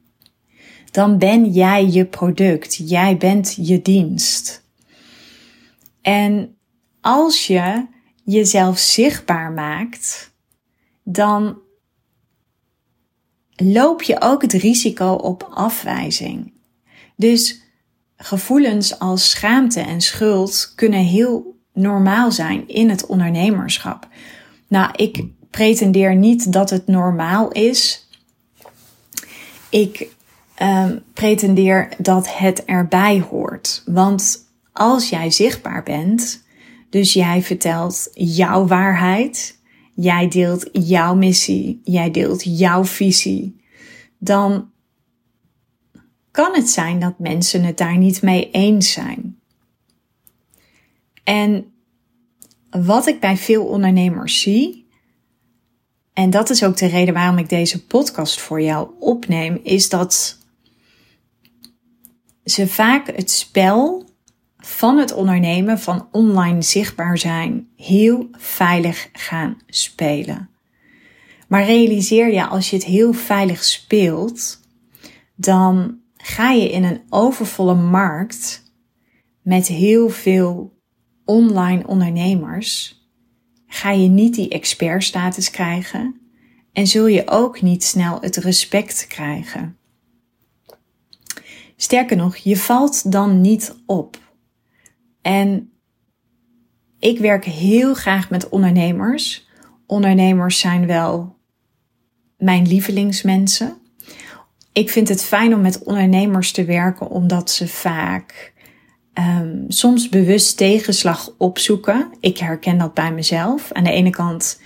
dan 0.91 1.17
ben 1.17 1.51
jij 1.51 1.87
je 1.87 2.05
product, 2.05 2.89
jij 2.89 3.17
bent 3.17 3.57
je 3.61 3.81
dienst. 3.81 4.63
En 6.01 6.55
als 7.01 7.47
je 7.47 7.85
jezelf 8.23 8.77
zichtbaar 8.77 9.51
maakt, 9.51 10.33
dan 11.03 11.57
loop 13.55 14.01
je 14.01 14.21
ook 14.21 14.41
het 14.41 14.53
risico 14.53 15.11
op 15.11 15.49
afwijzing. 15.53 16.53
Dus 17.15 17.65
gevoelens 18.17 18.99
als 18.99 19.29
schaamte 19.29 19.79
en 19.79 20.01
schuld 20.01 20.73
kunnen 20.75 21.03
heel 21.03 21.55
normaal 21.73 22.31
zijn 22.31 22.67
in 22.67 22.89
het 22.89 23.05
ondernemerschap. 23.05 24.07
Nou, 24.67 24.91
ik 24.95 25.23
pretendeer 25.51 26.15
niet 26.15 26.51
dat 26.53 26.69
het 26.69 26.87
normaal 26.87 27.51
is. 27.51 28.07
Ik 29.69 30.07
um, 30.61 31.03
pretendeer 31.13 31.89
dat 31.97 32.37
het 32.37 32.65
erbij 32.65 33.19
hoort. 33.29 33.83
Want 33.85 34.45
als 34.73 35.09
jij 35.09 35.31
zichtbaar 35.31 35.83
bent, 35.83 36.45
dus 36.89 37.13
jij 37.13 37.41
vertelt 37.41 38.09
jouw 38.13 38.67
waarheid, 38.67 39.59
jij 39.93 40.27
deelt 40.27 40.69
jouw 40.71 41.15
missie, 41.15 41.81
jij 41.83 42.11
deelt 42.11 42.59
jouw 42.59 42.85
visie, 42.85 43.61
dan 44.17 44.69
kan 46.37 46.55
het 46.55 46.69
zijn 46.69 46.99
dat 46.99 47.19
mensen 47.19 47.63
het 47.63 47.77
daar 47.77 47.97
niet 47.97 48.21
mee 48.21 48.51
eens 48.51 48.91
zijn. 48.91 49.39
En 51.23 51.73
wat 52.69 53.07
ik 53.07 53.19
bij 53.19 53.37
veel 53.37 53.65
ondernemers 53.65 54.41
zie, 54.41 54.87
en 56.13 56.29
dat 56.29 56.49
is 56.49 56.63
ook 56.63 56.77
de 56.77 56.85
reden 56.85 57.13
waarom 57.13 57.37
ik 57.37 57.49
deze 57.49 57.85
podcast 57.85 58.39
voor 58.39 58.61
jou 58.61 58.89
opneem, 58.99 59.59
is 59.63 59.89
dat 59.89 60.37
ze 62.43 62.67
vaak 62.67 63.07
het 63.15 63.31
spel 63.31 64.09
van 64.57 64.97
het 64.97 65.13
ondernemen 65.13 65.79
van 65.79 66.07
online 66.11 66.61
zichtbaar 66.61 67.17
zijn 67.17 67.67
heel 67.75 68.27
veilig 68.31 69.09
gaan 69.13 69.57
spelen. 69.67 70.49
Maar 71.47 71.65
realiseer 71.65 72.33
je, 72.33 72.47
als 72.47 72.69
je 72.69 72.75
het 72.75 72.85
heel 72.85 73.13
veilig 73.13 73.63
speelt, 73.63 74.59
dan 75.35 76.05
ga 76.27 76.51
je 76.51 76.71
in 76.71 76.83
een 76.83 77.01
overvolle 77.09 77.75
markt 77.75 78.63
met 79.41 79.67
heel 79.67 80.09
veel 80.09 80.79
online 81.25 81.87
ondernemers, 81.87 83.01
ga 83.67 83.91
je 83.91 84.07
niet 84.07 84.35
die 84.35 84.49
expertstatus 84.49 85.49
krijgen 85.49 86.19
en 86.73 86.87
zul 86.87 87.07
je 87.07 87.27
ook 87.27 87.61
niet 87.61 87.83
snel 87.83 88.21
het 88.21 88.35
respect 88.35 89.07
krijgen. 89.07 89.77
Sterker 91.75 92.17
nog, 92.17 92.35
je 92.35 92.57
valt 92.57 93.11
dan 93.11 93.41
niet 93.41 93.75
op. 93.85 94.19
En 95.21 95.71
ik 96.99 97.19
werk 97.19 97.45
heel 97.45 97.93
graag 97.93 98.29
met 98.29 98.49
ondernemers. 98.49 99.47
Ondernemers 99.85 100.59
zijn 100.59 100.85
wel 100.85 101.35
mijn 102.37 102.67
lievelingsmensen 102.67 103.85
ik 104.77 104.89
vind 104.89 105.09
het 105.09 105.23
fijn 105.23 105.53
om 105.53 105.61
met 105.61 105.83
ondernemers 105.83 106.51
te 106.51 106.65
werken 106.65 107.09
omdat 107.09 107.51
ze 107.51 107.67
vaak 107.67 108.53
um, 109.13 109.65
soms 109.67 110.09
bewust 110.09 110.57
tegenslag 110.57 111.33
opzoeken. 111.37 112.07
Ik 112.19 112.37
herken 112.37 112.77
dat 112.77 112.93
bij 112.93 113.11
mezelf. 113.11 113.71
Aan 113.71 113.83
de 113.83 113.91
ene 113.91 114.09
kant 114.09 114.61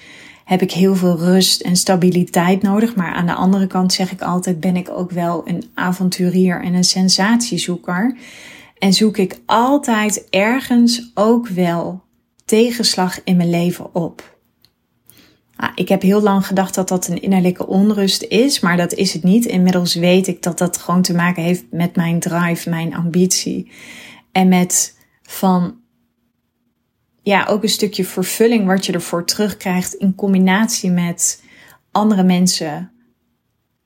heb 0.46 0.62
ik 0.62 0.72
heel 0.72 0.96
veel 0.96 1.18
rust 1.18 1.62
en 1.62 1.75
stabiliteit 1.75 2.62
nodig, 2.62 2.96
maar 2.96 3.13
aan 3.13 3.25
de 3.25 3.34
andere 3.34 3.68
kant 3.68 3.94
zeg 3.94 4.12
ik 4.12 4.22
altijd 4.22 4.60
ben 4.60 4.75
ik 4.75 4.89
ook 4.89 5.12
wel 5.12 5.48
een 5.48 5.70
avonturier 5.74 6.62
en 6.62 6.74
een 6.74 6.84
sensatiezoeker. 6.84 8.18
En 8.77 8.94
zoek 8.94 9.18
ik 9.18 9.39
altijd 9.46 10.30
ergens 10.30 11.12
ook 11.13 11.48
wel 11.48 12.01
tegenslag 12.46 13.24
in 13.24 13.38
mijn 13.38 13.50
leven 13.50 13.96
op. 13.96 14.31
Ah, 15.62 15.72
ik 15.75 15.89
heb 15.89 16.01
heel 16.01 16.22
lang 16.22 16.48
gedacht 16.48 16.75
dat 16.75 16.88
dat 16.88 17.08
een 17.08 17.22
innerlijke 17.22 17.68
onrust 17.68 18.24
is, 18.24 18.60
maar 18.60 18.77
dat 18.77 18.94
is 18.94 19.13
het 19.13 19.24
niet. 19.24 19.46
Inmiddels 19.46 19.96
weet 19.96 20.27
ik 20.27 20.44
dat 20.44 20.58
dat 20.58 20.77
gewoon 20.77 21.01
te 21.01 21.13
maken 21.13 21.44
heeft 21.44 21.63
met 21.72 21.96
mijn 21.96 22.20
drive, 22.20 22.70
mijn 22.70 22.96
ambitie. 22.96 23.72
En 24.32 24.48
met 24.48 24.98
van, 25.22 25.75
ja, 27.24 27.46
ook 27.46 27.63
een 27.63 27.70
stukje 27.70 28.06
vervulling 28.06 28.65
wat 28.65 28.86
je 28.86 28.94
ervoor 28.94 29.25
terugkrijgt 29.25 29.94
in 29.94 30.15
combinatie 30.15 30.91
met 30.91 31.44
andere 31.91 32.24
mensen 32.24 32.91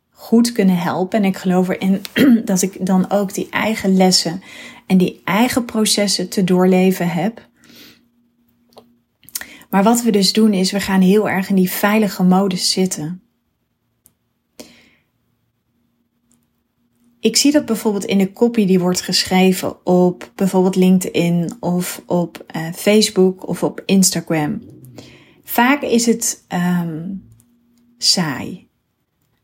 goed 0.09 0.51
kunnen 0.51 0.77
helpen. 0.77 1.19
En 1.19 1.25
ik 1.25 1.37
geloof 1.37 1.69
erin 1.69 2.01
dat 2.45 2.61
ik 2.61 2.85
dan 2.85 3.11
ook 3.11 3.33
die 3.33 3.47
eigen 3.49 3.95
lessen 3.97 4.41
en 4.87 4.97
die 4.97 5.21
eigen 5.23 5.65
processen 5.65 6.29
te 6.29 6.43
doorleven 6.43 7.09
heb. 7.09 7.47
Maar 9.75 9.83
wat 9.83 10.03
we 10.03 10.11
dus 10.11 10.33
doen 10.33 10.53
is, 10.53 10.71
we 10.71 10.79
gaan 10.79 11.01
heel 11.01 11.29
erg 11.29 11.49
in 11.49 11.55
die 11.55 11.69
veilige 11.69 12.23
modus 12.23 12.71
zitten. 12.71 13.21
Ik 17.19 17.37
zie 17.37 17.51
dat 17.51 17.65
bijvoorbeeld 17.65 18.05
in 18.05 18.17
de 18.17 18.31
copy 18.31 18.65
die 18.65 18.79
wordt 18.79 19.01
geschreven 19.01 19.85
op 19.85 20.31
bijvoorbeeld 20.35 20.75
LinkedIn 20.75 21.53
of 21.59 22.01
op 22.05 22.45
uh, 22.55 22.73
Facebook 22.73 23.47
of 23.47 23.63
op 23.63 23.83
Instagram. 23.85 24.61
Vaak 25.43 25.81
is 25.81 26.05
het 26.05 26.45
um, 26.49 27.29
saai. 27.97 28.67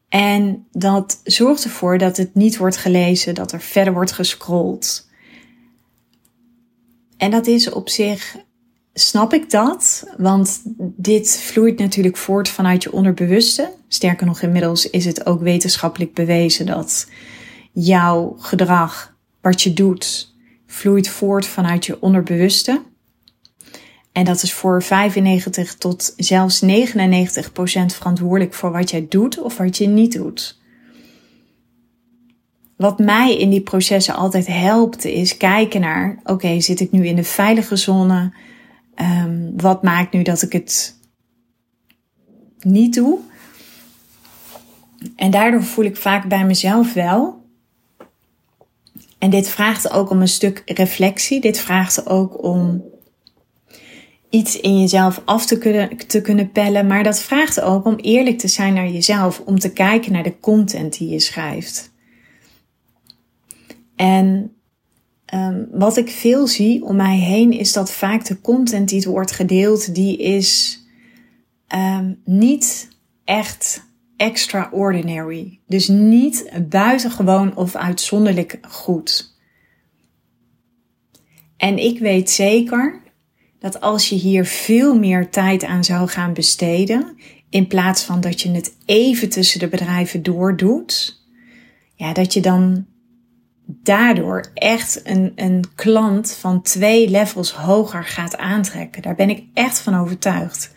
En 0.10 0.68
dat 0.72 1.22
zorgt 1.24 1.64
ervoor 1.64 1.98
dat 1.98 2.18
het 2.18 2.36
niet 2.36 2.58
wordt 2.58 2.78
gelezen, 2.78 3.36
dat 3.36 3.52
er 3.52 3.62
verder 3.62 3.94
wordt 3.94 4.12
gescrolld. 4.12 5.10
En 7.18 7.32
dat 7.32 7.48
is 7.48 7.70
op 7.70 7.90
zich 7.90 8.38
snap 8.94 9.34
ik 9.34 9.50
dat, 9.50 10.08
want 10.18 10.62
dit 10.96 11.40
vloeit 11.40 11.80
natuurlijk 11.80 12.18
voort 12.18 12.50
vanuit 12.50 12.84
je 12.84 12.92
onderbewuste. 12.92 13.74
Sterker 13.88 14.26
nog, 14.26 14.42
inmiddels 14.42 14.90
is 14.90 15.06
het 15.06 15.26
ook 15.26 15.42
wetenschappelijk 15.42 16.14
bewezen 16.14 16.66
dat 16.66 17.08
jouw 17.72 18.36
gedrag, 18.40 19.16
wat 19.42 19.62
je 19.62 19.74
doet, 19.74 20.36
vloeit 20.66 21.08
voort 21.08 21.46
vanuit 21.46 21.86
je 21.86 22.02
onderbewuste. 22.02 22.82
En 24.12 24.26
dat 24.26 24.44
is 24.44 24.54
voor 24.54 24.84
95 24.84 25.76
tot 25.76 26.14
zelfs 26.18 26.62
99 26.62 27.52
procent 27.52 27.94
verantwoordelijk 27.94 28.54
voor 28.54 28.72
wat 28.72 28.90
jij 28.90 29.06
doet 29.10 29.42
of 29.42 29.58
wat 29.58 29.78
je 29.78 29.88
niet 29.88 30.14
doet. 30.14 30.60
Wat 32.76 33.00
mij 33.00 33.38
in 33.38 33.50
die 33.50 33.62
processen 33.62 34.16
altijd 34.16 34.48
helpt, 34.48 35.06
is 35.06 35.38
kijken 35.38 35.82
naar: 35.82 36.20
oké, 36.24 36.60
zit 36.60 36.80
ik 36.80 36.92
nu 36.92 37.08
in 37.08 37.16
de 37.16 37.24
veilige 37.24 37.76
zone? 37.76 38.34
Um, 39.02 39.54
wat 39.56 39.84
maakt 39.84 40.14
nu 40.14 40.24
dat 40.24 40.42
ik 40.42 40.54
het 40.54 40.96
niet 42.60 42.94
doe? 42.94 43.20
En 45.16 45.32
daardoor 45.32 45.64
voel 45.64 45.86
ik 45.86 45.98
vaak 45.98 46.28
bij 46.28 46.46
mezelf 46.46 46.94
wel. 46.94 47.46
En 49.18 49.30
dit 49.30 49.50
vraagt 49.50 49.92
ook 49.92 50.10
om 50.10 50.22
een 50.22 50.28
stuk 50.28 50.62
reflectie. 50.66 51.42
Dit 51.42 51.60
vraagt 51.60 52.08
ook 52.08 52.44
om 52.44 52.84
iets 54.30 54.60
in 54.60 54.80
jezelf 54.80 55.22
af 55.26 55.46
te 55.46 55.58
kunnen, 55.58 55.98
te 56.08 56.22
kunnen 56.22 56.52
pellen. 56.52 56.88
Maar 56.88 57.04
dat 57.04 57.22
vraagt 57.22 57.62
ook 57.62 57.86
om 57.86 57.96
eerlijk 57.96 58.38
te 58.38 58.48
zijn 58.48 58.74
naar 58.74 58.90
jezelf. 58.90 59.40
Om 59.46 59.60
te 59.60 59.74
kijken 59.74 60.12
naar 60.12 60.24
de 60.24 60.40
content 60.40 60.98
die 60.98 61.10
je 61.10 61.20
schrijft. 61.20 61.92
En 63.96 64.56
Um, 65.34 65.68
wat 65.72 65.98
ik 65.98 66.10
veel 66.10 66.48
zie 66.48 66.84
om 66.84 66.96
mij 66.96 67.18
heen 67.18 67.52
is 67.52 67.74
dat 67.74 67.92
vaak 67.92 68.26
de 68.26 68.42
content 68.42 68.90
die 68.90 69.02
wordt 69.02 69.32
gedeeld, 69.32 69.96
die 69.96 70.18
is 70.18 70.80
um, 71.76 72.22
niet 72.26 72.90
echt 73.24 73.84
extraordinary. 74.18 75.60
Dus 75.68 75.88
niet 75.88 76.52
buitengewoon 76.70 77.56
of 77.56 77.76
uitzonderlijk 77.76 78.60
goed. 78.62 79.36
En 81.58 81.78
ik 81.78 82.00
weet 82.00 82.30
zeker 82.30 83.02
dat 83.60 83.82
als 83.82 84.10
je 84.10 84.16
hier 84.16 84.46
veel 84.46 85.00
meer 85.00 85.30
tijd 85.30 85.64
aan 85.64 85.84
zou 85.84 86.08
gaan 86.08 86.34
besteden, 86.34 87.18
in 87.50 87.68
plaats 87.68 88.04
van 88.04 88.22
dat 88.22 88.42
je 88.42 88.52
het 88.52 88.76
even 88.86 89.30
tussen 89.30 89.60
de 89.60 89.68
bedrijven 89.68 90.24
doordoet, 90.24 91.22
ja, 91.96 92.14
dat 92.14 92.34
je 92.34 92.42
dan 92.42 92.86
daardoor 93.66 94.46
echt 94.54 95.02
een, 95.08 95.32
een 95.36 95.64
klant 95.76 96.32
van 96.32 96.62
twee 96.62 97.10
levels 97.10 97.52
hoger 97.52 98.06
gaat 98.06 98.38
aantrekken. 98.38 99.02
Daar 99.02 99.16
ben 99.16 99.30
ik 99.30 99.44
echt 99.54 99.80
van 99.80 99.96
overtuigd. 99.96 100.74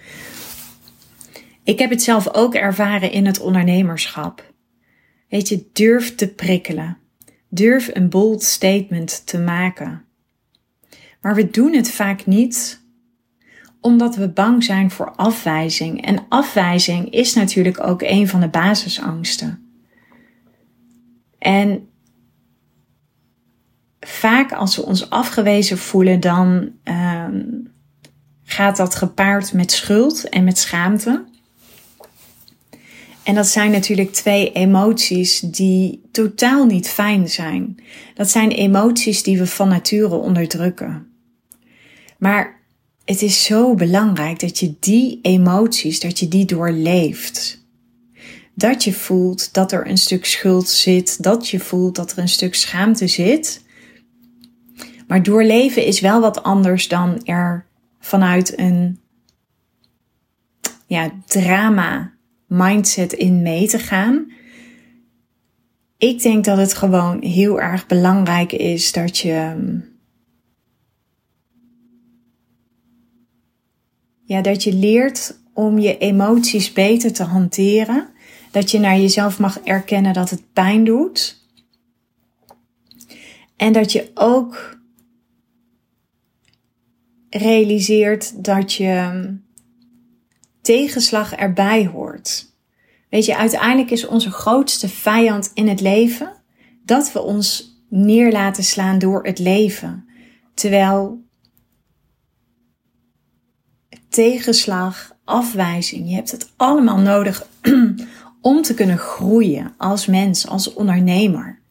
Ik 1.64 1.78
heb 1.78 1.90
het 1.90 2.02
zelf 2.02 2.34
ook 2.34 2.54
ervaren 2.54 3.12
in 3.12 3.26
het 3.26 3.40
ondernemerschap. 3.40 4.52
Weet 5.28 5.48
je, 5.48 5.68
durf 5.72 6.14
te 6.14 6.28
prikkelen. 6.28 6.98
Durf 7.48 7.90
een 7.92 8.08
bold 8.08 8.42
statement 8.42 9.26
te 9.26 9.38
maken. 9.38 10.04
Maar 11.20 11.34
we 11.34 11.50
doen 11.50 11.72
het 11.72 11.90
vaak 11.90 12.26
niet 12.26 12.82
omdat 13.80 14.16
we 14.16 14.28
bang 14.28 14.64
zijn 14.64 14.90
voor 14.90 15.10
afwijzing. 15.10 16.04
En 16.04 16.26
afwijzing 16.28 17.10
is 17.10 17.34
natuurlijk 17.34 17.86
ook 17.86 18.02
een 18.02 18.28
van 18.28 18.40
de 18.40 18.48
basisangsten. 18.48 19.68
En 21.38 21.88
vaak 24.24 24.52
als 24.52 24.76
we 24.76 24.84
ons 24.84 25.10
afgewezen 25.10 25.78
voelen, 25.78 26.20
dan 26.20 26.70
um, 26.84 27.72
gaat 28.44 28.76
dat 28.76 28.94
gepaard 28.94 29.52
met 29.52 29.72
schuld 29.72 30.28
en 30.28 30.44
met 30.44 30.58
schaamte. 30.58 31.24
En 33.22 33.34
dat 33.34 33.46
zijn 33.46 33.70
natuurlijk 33.70 34.12
twee 34.12 34.52
emoties 34.52 35.40
die 35.40 36.08
totaal 36.12 36.64
niet 36.66 36.88
fijn 36.88 37.28
zijn. 37.28 37.76
Dat 38.14 38.30
zijn 38.30 38.50
emoties 38.50 39.22
die 39.22 39.38
we 39.38 39.46
van 39.46 39.68
nature 39.68 40.14
onderdrukken. 40.14 41.06
Maar 42.18 42.60
het 43.04 43.22
is 43.22 43.44
zo 43.44 43.74
belangrijk 43.74 44.40
dat 44.40 44.58
je 44.58 44.74
die 44.80 45.18
emoties, 45.22 46.00
dat 46.00 46.18
je 46.18 46.28
die 46.28 46.44
doorleeft. 46.44 47.62
Dat 48.54 48.84
je 48.84 48.92
voelt 48.92 49.54
dat 49.54 49.72
er 49.72 49.88
een 49.88 49.98
stuk 49.98 50.24
schuld 50.24 50.68
zit, 50.68 51.22
dat 51.22 51.48
je 51.48 51.60
voelt 51.60 51.96
dat 51.96 52.12
er 52.12 52.18
een 52.18 52.28
stuk 52.28 52.54
schaamte 52.54 53.06
zit. 53.06 53.63
Maar 55.14 55.22
doorleven 55.22 55.84
is 55.84 56.00
wel 56.00 56.20
wat 56.20 56.42
anders 56.42 56.88
dan 56.88 57.24
er 57.24 57.66
vanuit 58.00 58.58
een 58.58 59.00
ja, 60.86 61.10
drama 61.26 62.12
mindset 62.46 63.12
in 63.12 63.42
mee 63.42 63.68
te 63.68 63.78
gaan. 63.78 64.32
Ik 65.98 66.22
denk 66.22 66.44
dat 66.44 66.58
het 66.58 66.74
gewoon 66.74 67.22
heel 67.22 67.60
erg 67.60 67.86
belangrijk 67.86 68.52
is 68.52 68.92
dat 68.92 69.18
je. 69.18 69.54
Ja, 74.24 74.40
dat 74.40 74.62
je 74.62 74.72
leert 74.72 75.38
om 75.52 75.78
je 75.78 75.98
emoties 75.98 76.72
beter 76.72 77.12
te 77.12 77.24
hanteren. 77.24 78.08
Dat 78.50 78.70
je 78.70 78.78
naar 78.78 78.98
jezelf 78.98 79.38
mag 79.38 79.60
erkennen 79.60 80.12
dat 80.12 80.30
het 80.30 80.52
pijn 80.52 80.84
doet. 80.84 81.42
En 83.56 83.72
dat 83.72 83.92
je 83.92 84.10
ook 84.14 84.82
realiseert 87.38 88.44
dat 88.44 88.72
je 88.72 89.26
tegenslag 90.60 91.32
erbij 91.32 91.86
hoort. 91.86 92.52
Weet 93.10 93.24
je, 93.24 93.36
uiteindelijk 93.36 93.90
is 93.90 94.06
onze 94.06 94.30
grootste 94.30 94.88
vijand 94.88 95.50
in 95.54 95.68
het 95.68 95.80
leven 95.80 96.32
dat 96.84 97.12
we 97.12 97.22
ons 97.22 97.78
neer 97.88 98.32
laten 98.32 98.64
slaan 98.64 98.98
door 98.98 99.24
het 99.24 99.38
leven. 99.38 100.08
Terwijl 100.54 101.22
tegenslag, 104.08 105.16
afwijzing, 105.24 106.08
je 106.08 106.14
hebt 106.14 106.30
het 106.30 106.52
allemaal 106.56 106.98
nodig 106.98 107.46
om 108.40 108.62
te 108.62 108.74
kunnen 108.74 108.98
groeien 108.98 109.74
als 109.76 110.06
mens, 110.06 110.48
als 110.48 110.72
ondernemer. 110.72 111.62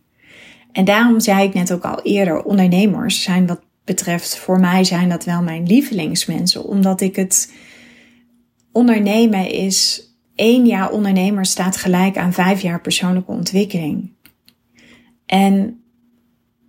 En 0.72 0.86
daarom 0.86 1.20
zei 1.20 1.48
ik 1.48 1.54
net 1.54 1.74
ook 1.74 1.84
al 1.84 2.02
eerder, 2.02 2.44
ondernemers 2.44 3.22
zijn 3.22 3.48
wat 3.48 3.63
betreft, 3.84 4.38
voor 4.38 4.60
mij 4.60 4.84
zijn 4.84 5.10
dat 5.10 5.24
wel 5.24 5.42
mijn 5.42 5.68
lievelingsmensen, 5.68 6.64
omdat 6.64 7.02
ik 7.02 7.16
het 7.16 7.54
ondernemen 8.72 9.50
is 9.52 10.08
één 10.36 10.66
jaar 10.66 10.92
ondernemer 10.92 11.46
staat 11.46 11.78
gelijk 11.78 12.18
aan 12.18 12.34
vijf 12.34 12.62
jaar 12.62 12.82
persoonlijke 12.82 13.32
ontwikkeling. 13.32 14.12
En 15.26 15.84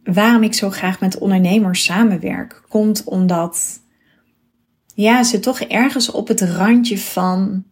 waarom 0.03 0.43
ik 0.43 0.55
zo 0.55 0.71
graag 0.71 1.01
met 1.01 1.19
ondernemers 1.19 1.85
samenwerk, 1.85 2.63
komt 2.69 3.05
omdat 3.05 3.81
ja, 4.95 5.23
ze 5.23 5.41
toch 5.41 5.61
ergens 5.61 6.11
op 6.11 6.29
het 6.29 6.41
randje 6.41 6.99
van 6.99 7.65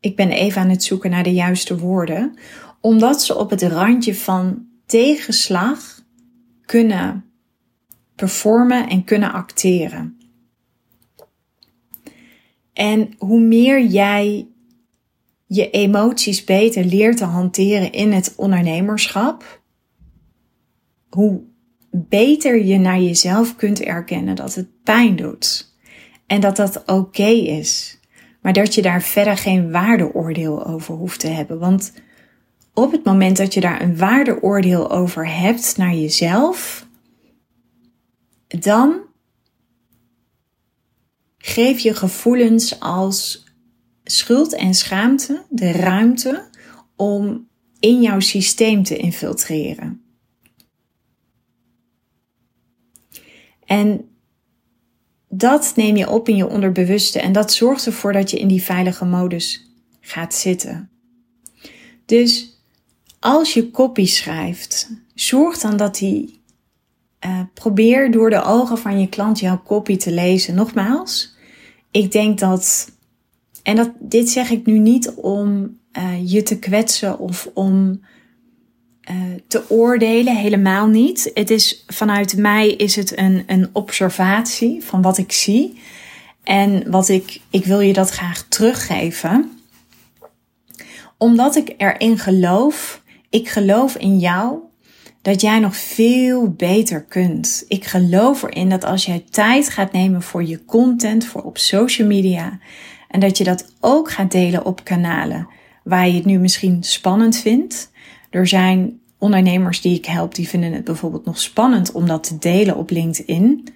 ik 0.00 0.16
ben 0.16 0.30
even 0.30 0.62
aan 0.62 0.68
het 0.68 0.84
zoeken 0.84 1.10
naar 1.10 1.22
de 1.22 1.32
juiste 1.32 1.78
woorden, 1.78 2.38
omdat 2.80 3.22
ze 3.22 3.36
op 3.36 3.50
het 3.50 3.62
randje 3.62 4.14
van 4.14 4.66
tegenslag 4.86 6.04
kunnen 6.64 7.24
performen 8.14 8.88
en 8.88 9.04
kunnen 9.04 9.32
acteren. 9.32 10.18
En 12.72 13.14
hoe 13.18 13.40
meer 13.40 13.84
jij 13.84 14.48
je 15.46 15.70
emoties 15.70 16.44
beter 16.44 16.84
leert 16.84 17.16
te 17.16 17.24
hanteren 17.24 17.92
in 17.92 18.12
het 18.12 18.34
ondernemerschap, 18.36 19.60
hoe 21.08 21.40
beter 21.90 22.64
je 22.64 22.78
naar 22.78 23.00
jezelf 23.00 23.56
kunt 23.56 23.80
erkennen 23.80 24.34
dat 24.34 24.54
het 24.54 24.82
pijn 24.82 25.16
doet 25.16 25.74
en 26.26 26.40
dat 26.40 26.56
dat 26.56 26.82
oké 26.86 27.28
is, 27.28 28.00
maar 28.42 28.52
dat 28.52 28.74
je 28.74 28.82
daar 28.82 29.02
verder 29.02 29.36
geen 29.36 29.70
waardeoordeel 29.70 30.66
over 30.66 30.94
hoeft 30.94 31.20
te 31.20 31.28
hebben. 31.28 31.58
Want 31.58 31.92
op 32.76 32.92
het 32.92 33.04
moment 33.04 33.36
dat 33.36 33.54
je 33.54 33.60
daar 33.60 33.80
een 33.80 33.96
waardeoordeel 33.96 34.90
over 34.90 35.28
hebt 35.28 35.76
naar 35.76 35.94
jezelf, 35.94 36.86
dan 38.46 39.00
geef 41.38 41.78
je 41.78 41.94
gevoelens 41.94 42.80
als 42.80 43.44
schuld 44.04 44.54
en 44.54 44.74
schaamte 44.74 45.44
de 45.48 45.70
ruimte 45.70 46.48
om 46.96 47.48
in 47.80 48.02
jouw 48.02 48.20
systeem 48.20 48.82
te 48.82 48.96
infiltreren. 48.96 50.02
En 53.64 54.08
dat 55.28 55.72
neem 55.76 55.96
je 55.96 56.10
op 56.10 56.28
in 56.28 56.36
je 56.36 56.48
onderbewuste 56.48 57.20
en 57.20 57.32
dat 57.32 57.52
zorgt 57.52 57.86
ervoor 57.86 58.12
dat 58.12 58.30
je 58.30 58.38
in 58.38 58.48
die 58.48 58.62
veilige 58.62 59.04
modus 59.04 59.70
gaat 60.00 60.34
zitten. 60.34 60.90
Dus 62.04 62.55
als 63.26 63.54
je 63.54 63.70
copy 63.70 64.06
schrijft, 64.06 64.90
zorg 65.14 65.58
dan 65.58 65.76
dat 65.76 65.96
die 65.96 66.42
uh, 67.26 67.40
probeer 67.54 68.10
door 68.10 68.30
de 68.30 68.42
ogen 68.42 68.78
van 68.78 69.00
je 69.00 69.08
klant 69.08 69.40
jouw 69.40 69.62
copy 69.64 69.96
te 69.96 70.12
lezen. 70.12 70.54
Nogmaals, 70.54 71.36
ik 71.90 72.12
denk 72.12 72.38
dat, 72.38 72.90
en 73.62 73.76
dat, 73.76 73.90
dit 73.98 74.28
zeg 74.28 74.50
ik 74.50 74.66
nu 74.66 74.78
niet 74.78 75.10
om 75.10 75.78
uh, 75.98 76.30
je 76.32 76.42
te 76.42 76.58
kwetsen 76.58 77.18
of 77.18 77.50
om 77.54 78.00
uh, 79.10 79.16
te 79.48 79.70
oordelen, 79.70 80.36
helemaal 80.36 80.86
niet. 80.86 81.30
Het 81.34 81.50
is 81.50 81.84
vanuit 81.86 82.36
mij 82.36 82.68
is 82.68 82.96
het 82.96 83.18
een, 83.18 83.42
een 83.46 83.68
observatie 83.72 84.84
van 84.84 85.02
wat 85.02 85.18
ik 85.18 85.32
zie. 85.32 85.80
En 86.42 86.90
wat 86.90 87.08
ik, 87.08 87.40
ik 87.50 87.64
wil 87.64 87.80
je 87.80 87.92
dat 87.92 88.10
graag 88.10 88.46
teruggeven. 88.48 89.50
Omdat 91.16 91.56
ik 91.56 91.74
erin 91.76 92.18
geloof, 92.18 93.04
ik 93.30 93.48
geloof 93.48 93.96
in 93.96 94.18
jou 94.18 94.58
dat 95.22 95.40
jij 95.40 95.58
nog 95.58 95.76
veel 95.76 96.50
beter 96.50 97.04
kunt. 97.04 97.64
Ik 97.68 97.84
geloof 97.84 98.42
erin 98.42 98.68
dat 98.68 98.84
als 98.84 99.04
jij 99.04 99.24
tijd 99.30 99.68
gaat 99.68 99.92
nemen 99.92 100.22
voor 100.22 100.44
je 100.44 100.64
content, 100.64 101.24
voor 101.24 101.42
op 101.42 101.58
social 101.58 102.08
media, 102.08 102.58
en 103.08 103.20
dat 103.20 103.38
je 103.38 103.44
dat 103.44 103.72
ook 103.80 104.10
gaat 104.10 104.30
delen 104.30 104.64
op 104.64 104.84
kanalen 104.84 105.48
waar 105.84 106.08
je 106.08 106.14
het 106.14 106.24
nu 106.24 106.38
misschien 106.38 106.82
spannend 106.82 107.36
vindt. 107.36 107.90
Er 108.30 108.46
zijn 108.46 109.00
ondernemers 109.18 109.80
die 109.80 109.96
ik 109.96 110.06
help, 110.06 110.34
die 110.34 110.48
vinden 110.48 110.72
het 110.72 110.84
bijvoorbeeld 110.84 111.24
nog 111.24 111.40
spannend 111.40 111.92
om 111.92 112.06
dat 112.06 112.24
te 112.24 112.38
delen 112.38 112.76
op 112.76 112.90
LinkedIn. 112.90 113.68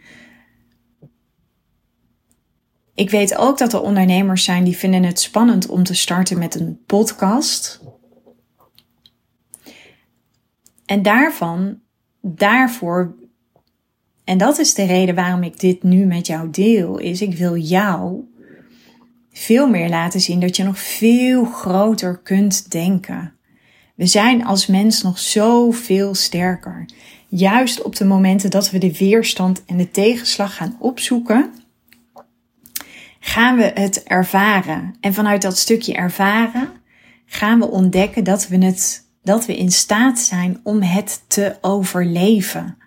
Ik 2.94 3.10
weet 3.10 3.36
ook 3.36 3.58
dat 3.58 3.72
er 3.72 3.80
ondernemers 3.80 4.44
zijn 4.44 4.64
die 4.64 4.76
vinden 4.76 5.02
het 5.02 5.20
spannend 5.20 5.68
om 5.68 5.82
te 5.82 5.94
starten 5.94 6.38
met 6.38 6.54
een 6.54 6.78
podcast. 6.86 7.80
En 10.90 11.02
daarvan, 11.02 11.78
daarvoor, 12.20 13.14
en 14.24 14.38
dat 14.38 14.58
is 14.58 14.74
de 14.74 14.84
reden 14.84 15.14
waarom 15.14 15.42
ik 15.42 15.60
dit 15.60 15.82
nu 15.82 16.04
met 16.04 16.26
jou 16.26 16.50
deel, 16.50 16.98
is 16.98 17.22
ik 17.22 17.34
wil 17.34 17.56
jou 17.56 18.24
veel 19.32 19.68
meer 19.68 19.88
laten 19.88 20.20
zien 20.20 20.40
dat 20.40 20.56
je 20.56 20.62
nog 20.62 20.78
veel 20.78 21.44
groter 21.44 22.18
kunt 22.18 22.70
denken. 22.70 23.32
We 23.94 24.06
zijn 24.06 24.44
als 24.44 24.66
mens 24.66 25.02
nog 25.02 25.18
zoveel 25.18 26.14
sterker. 26.14 26.84
Juist 27.28 27.82
op 27.82 27.96
de 27.96 28.04
momenten 28.04 28.50
dat 28.50 28.70
we 28.70 28.78
de 28.78 28.98
weerstand 28.98 29.64
en 29.64 29.76
de 29.76 29.90
tegenslag 29.90 30.56
gaan 30.56 30.76
opzoeken, 30.78 31.54
gaan 33.20 33.56
we 33.56 33.70
het 33.74 34.02
ervaren. 34.02 34.94
En 35.00 35.14
vanuit 35.14 35.42
dat 35.42 35.58
stukje 35.58 35.94
ervaren 35.94 36.68
gaan 37.26 37.58
we 37.58 37.70
ontdekken 37.70 38.24
dat 38.24 38.48
we 38.48 38.64
het 38.64 39.08
dat 39.22 39.46
we 39.46 39.56
in 39.56 39.70
staat 39.70 40.18
zijn 40.18 40.60
om 40.62 40.82
het 40.82 41.22
te 41.26 41.56
overleven. 41.60 42.78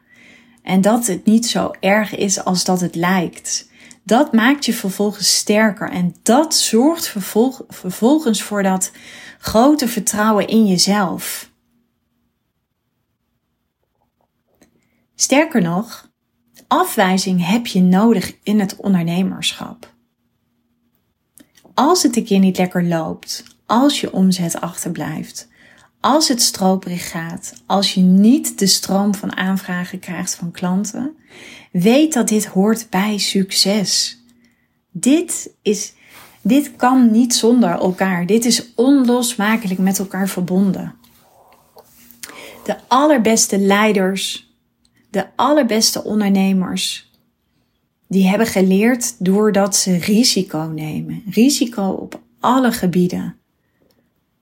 En 0.62 0.82
dat 0.82 1.08
het 1.08 1.26
niet 1.26 1.48
zo 1.48 1.72
erg 1.80 2.16
is 2.16 2.44
als 2.44 2.64
dat 2.64 2.82
het 2.82 2.96
lijkt. 2.96 3.70
Dat 4.04 4.34
maakt 4.34 4.66
je 4.66 4.74
vervolgens 4.74 5.36
sterker 5.36 5.90
en 5.90 6.16
dat 6.24 6.56
zorgt 6.56 7.16
vervolgens 7.70 8.42
voor 8.42 8.64
dat 8.64 8.92
grote 9.40 9.88
vertrouwen 9.88 10.48
in 10.48 10.66
jezelf. 10.68 11.52
Sterker 15.16 15.62
nog, 15.62 16.12
afwijzing 16.68 17.48
heb 17.48 17.68
je 17.68 17.82
nodig 17.82 18.36
in 18.44 18.60
het 18.60 18.76
ondernemerschap. 18.76 19.94
Als 21.74 22.04
het 22.04 22.16
een 22.16 22.26
keer 22.26 22.40
niet 22.40 22.58
lekker 22.58 22.84
loopt, 22.84 23.44
als 23.66 24.02
je 24.02 24.14
omzet 24.14 24.62
achterblijft, 24.62 25.48
als 26.04 26.28
het 26.28 26.42
stroperig 26.42 27.10
gaat, 27.10 27.54
als 27.66 27.94
je 27.94 28.02
niet 28.02 28.60
de 28.60 28.68
stroom 28.68 29.16
van 29.16 29.36
aanvragen 29.36 30.00
krijgt 30.00 30.36
van 30.36 30.52
klanten, 30.52 31.16
weet 31.72 32.14
dat 32.14 32.28
dit 32.28 32.46
hoort 32.46 32.88
bij 32.90 33.18
succes. 33.18 34.20
Dit 34.92 35.54
is, 35.62 35.94
dit 36.42 36.76
kan 36.76 37.12
niet 37.12 37.36
zonder 37.36 37.70
elkaar. 37.70 38.26
Dit 38.26 38.46
is 38.46 38.74
onlosmakelijk 38.76 39.80
met 39.80 40.00
elkaar 40.00 40.28
verbonden. 40.28 40.96
De 42.64 42.76
allerbeste 42.88 43.58
leiders, 43.58 44.54
de 45.10 45.26
allerbeste 45.36 46.04
ondernemers, 46.04 47.12
die 48.08 48.28
hebben 48.28 48.48
geleerd 48.48 49.16
doordat 49.26 49.76
ze 49.76 49.98
risico 49.98 50.72
nemen. 50.76 51.24
Risico 51.30 51.90
op 51.90 52.22
alle 52.40 52.72
gebieden. 52.72 53.43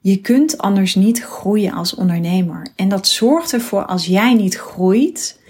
Je 0.02 0.16
kunt 0.16 0.58
anders 0.58 0.94
niet 0.94 1.22
groeien 1.22 1.72
als 1.72 1.94
ondernemer. 1.94 2.66
En 2.76 2.88
dat 2.88 3.06
zorgt 3.06 3.52
ervoor 3.52 3.84
als 3.84 4.06
jij 4.06 4.34
niet 4.34 4.56
groeit. 4.56 5.40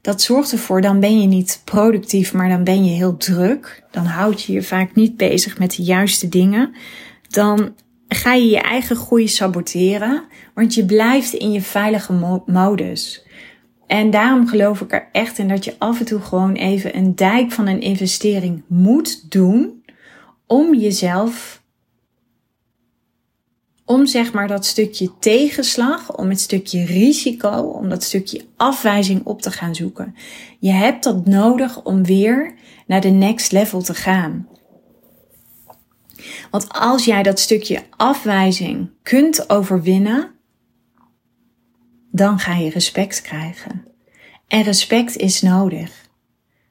Dat 0.00 0.22
zorgt 0.22 0.52
ervoor, 0.52 0.80
dan 0.80 1.00
ben 1.00 1.20
je 1.20 1.26
niet 1.26 1.60
productief, 1.64 2.32
maar 2.32 2.48
dan 2.48 2.64
ben 2.64 2.84
je 2.84 2.90
heel 2.90 3.16
druk. 3.16 3.82
Dan 3.90 4.04
houd 4.04 4.42
je 4.42 4.52
je 4.52 4.62
vaak 4.62 4.94
niet 4.94 5.16
bezig 5.16 5.58
met 5.58 5.76
de 5.76 5.82
juiste 5.82 6.28
dingen. 6.28 6.74
Dan 7.28 7.74
ga 8.08 8.34
je 8.34 8.46
je 8.48 8.60
eigen 8.60 8.96
groei 8.96 9.28
saboteren, 9.28 10.22
want 10.54 10.74
je 10.74 10.84
blijft 10.84 11.32
in 11.32 11.52
je 11.52 11.62
veilige 11.62 12.42
modus. 12.46 13.24
En 13.86 14.10
daarom 14.10 14.48
geloof 14.48 14.80
ik 14.80 14.92
er 14.92 15.08
echt 15.12 15.38
in 15.38 15.48
dat 15.48 15.64
je 15.64 15.74
af 15.78 15.98
en 15.98 16.06
toe 16.06 16.20
gewoon 16.20 16.52
even 16.52 16.96
een 16.96 17.14
dijk 17.14 17.52
van 17.52 17.66
een 17.66 17.80
investering 17.80 18.62
moet 18.66 19.30
doen 19.30 19.84
om 20.46 20.74
jezelf 20.74 21.62
om 23.86 24.06
zeg 24.06 24.32
maar 24.32 24.48
dat 24.48 24.66
stukje 24.66 25.10
tegenslag, 25.18 26.16
om 26.16 26.28
het 26.28 26.40
stukje 26.40 26.84
risico, 26.84 27.60
om 27.60 27.88
dat 27.88 28.02
stukje 28.02 28.44
afwijzing 28.56 29.24
op 29.24 29.42
te 29.42 29.50
gaan 29.50 29.74
zoeken. 29.74 30.14
Je 30.58 30.70
hebt 30.70 31.04
dat 31.04 31.26
nodig 31.26 31.82
om 31.82 32.04
weer 32.04 32.54
naar 32.86 33.00
de 33.00 33.08
next 33.08 33.52
level 33.52 33.82
te 33.82 33.94
gaan. 33.94 34.48
Want 36.50 36.68
als 36.68 37.04
jij 37.04 37.22
dat 37.22 37.40
stukje 37.40 37.82
afwijzing 37.90 38.90
kunt 39.02 39.50
overwinnen, 39.50 40.30
dan 42.10 42.38
ga 42.38 42.54
je 42.54 42.70
respect 42.70 43.22
krijgen. 43.22 43.84
En 44.48 44.62
respect 44.62 45.16
is 45.16 45.42
nodig. 45.42 46.08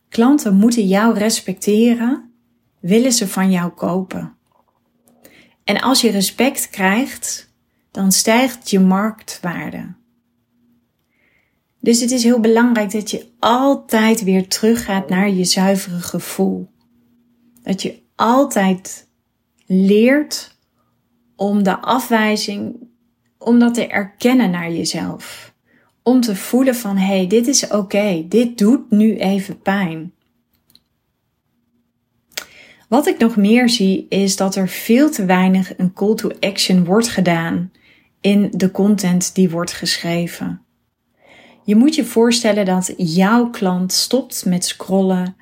Klanten 0.09 0.55
moeten 0.55 0.87
jou 0.87 1.17
respecteren, 1.17 2.31
willen 2.79 3.11
ze 3.11 3.27
van 3.27 3.51
jou 3.51 3.71
kopen. 3.71 4.34
En 5.65 5.81
als 5.81 6.01
je 6.01 6.11
respect 6.11 6.69
krijgt, 6.69 7.53
dan 7.91 8.11
stijgt 8.11 8.69
je 8.69 8.79
marktwaarde. 8.79 9.93
Dus 11.79 12.01
het 12.01 12.11
is 12.11 12.23
heel 12.23 12.39
belangrijk 12.39 12.91
dat 12.91 13.11
je 13.11 13.25
altijd 13.39 14.23
weer 14.23 14.47
teruggaat 14.47 15.09
naar 15.09 15.29
je 15.29 15.43
zuivere 15.43 15.99
gevoel. 15.99 16.69
Dat 17.63 17.81
je 17.81 18.01
altijd 18.15 19.07
leert 19.65 20.57
om 21.35 21.63
de 21.63 21.79
afwijzing, 21.79 22.75
om 23.37 23.59
dat 23.59 23.73
te 23.73 23.87
erkennen 23.87 24.51
naar 24.51 24.71
jezelf. 24.71 25.53
Om 26.03 26.21
te 26.21 26.35
voelen 26.35 26.75
van, 26.75 26.97
hé, 26.97 27.15
hey, 27.15 27.27
dit 27.27 27.47
is 27.47 27.67
oké, 27.67 28.25
dit 28.27 28.57
doet 28.57 28.91
nu 28.91 29.17
even 29.17 29.61
pijn. 29.61 30.13
Wat 32.87 33.07
ik 33.07 33.17
nog 33.17 33.35
meer 33.35 33.69
zie 33.69 34.05
is 34.09 34.35
dat 34.35 34.55
er 34.55 34.69
veel 34.69 35.09
te 35.11 35.25
weinig 35.25 35.77
een 35.77 35.93
call 35.93 36.15
to 36.15 36.29
action 36.39 36.85
wordt 36.85 37.07
gedaan 37.07 37.71
in 38.21 38.51
de 38.51 38.71
content 38.71 39.35
die 39.35 39.49
wordt 39.49 39.73
geschreven. 39.73 40.61
Je 41.63 41.75
moet 41.75 41.95
je 41.95 42.05
voorstellen 42.05 42.65
dat 42.65 42.93
jouw 42.97 43.49
klant 43.49 43.91
stopt 43.93 44.45
met 44.45 44.65
scrollen 44.65 45.35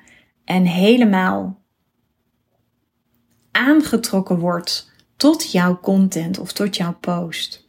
en 0.44 0.64
helemaal 0.64 1.62
aangetrokken 3.50 4.38
wordt 4.38 4.92
tot 5.16 5.52
jouw 5.52 5.80
content 5.80 6.38
of 6.38 6.52
tot 6.52 6.76
jouw 6.76 6.96
post. 7.00 7.68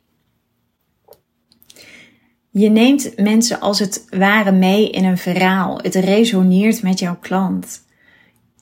Je 2.49 2.69
neemt 2.69 3.17
mensen 3.17 3.59
als 3.59 3.79
het 3.79 4.05
ware 4.09 4.51
mee 4.51 4.89
in 4.89 5.05
een 5.05 5.17
verhaal. 5.17 5.79
Het 5.81 5.95
resoneert 5.95 6.81
met 6.81 6.99
jouw 6.99 7.17
klant. 7.19 7.84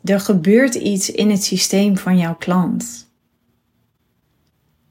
Er 0.04 0.20
gebeurt 0.20 0.76
iets 0.76 1.12
in 1.12 1.30
het 1.30 1.44
systeem 1.44 1.98
van 1.98 2.18
jouw 2.18 2.36
klant. 2.36 3.12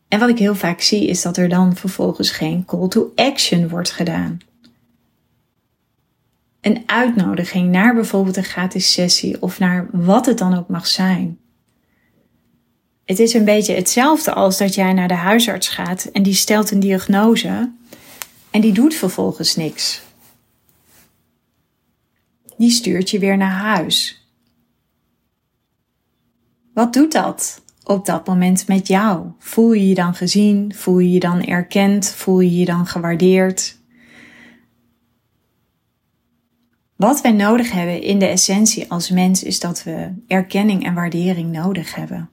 En 0.09 0.18
wat 0.18 0.29
ik 0.29 0.38
heel 0.38 0.55
vaak 0.55 0.81
zie 0.81 1.07
is 1.07 1.22
dat 1.22 1.37
er 1.37 1.48
dan 1.48 1.77
vervolgens 1.77 2.31
geen 2.31 2.64
call 2.64 2.88
to 2.88 3.12
action 3.14 3.68
wordt 3.68 3.90
gedaan. 3.90 4.40
Een 6.61 6.83
uitnodiging 6.87 7.70
naar 7.70 7.94
bijvoorbeeld 7.94 8.37
een 8.37 8.44
gratis 8.44 8.92
sessie 8.92 9.42
of 9.42 9.59
naar 9.59 9.88
wat 9.90 10.27
het 10.27 10.38
dan 10.38 10.59
ook 10.59 10.68
mag 10.68 10.87
zijn. 10.87 11.38
Het 13.05 13.18
is 13.18 13.35
een 13.35 13.44
beetje 13.44 13.75
hetzelfde 13.75 14.33
als 14.33 14.59
dat 14.59 14.75
jij 14.75 14.92
naar 14.92 15.09
de 15.09 15.14
huisarts 15.14 15.68
gaat 15.68 16.05
en 16.05 16.22
die 16.22 16.35
stelt 16.35 16.70
een 16.70 16.81
diagnose 16.81 17.70
en 18.51 18.61
die 18.61 18.72
doet 18.72 18.94
vervolgens 18.94 19.57
niks. 19.57 20.03
Die 22.57 22.70
stuurt 22.70 23.11
je 23.11 23.18
weer 23.18 23.37
naar 23.37 23.51
huis. 23.51 24.21
Wat 26.74 26.92
doet 26.92 27.12
dat 27.12 27.62
op 27.85 28.06
dat 28.06 28.26
moment 28.26 28.68
met 28.68 28.87
jou? 28.88 29.26
Voel 29.38 29.72
je 29.72 29.88
je 29.88 29.94
dan 29.94 30.14
gezien? 30.14 30.74
Voel 30.74 30.98
je 30.98 31.11
je 31.11 31.20
dan 31.20 31.44
erkend? 31.44 32.11
Voel 32.11 32.40
je 32.40 32.56
je 32.56 32.64
dan 32.64 32.87
gewaardeerd? 32.87 33.80
Wat 36.96 37.20
wij 37.20 37.32
nodig 37.32 37.70
hebben 37.72 38.02
in 38.02 38.18
de 38.18 38.26
essentie 38.26 38.90
als 38.90 39.11
mens 39.11 39.42
is 39.42 39.61
dat 39.61 39.82
we 39.82 40.14
erkenning 40.26 40.85
en 40.85 40.94
waardering 40.94 41.52
nodig 41.52 41.94
hebben. 41.94 42.30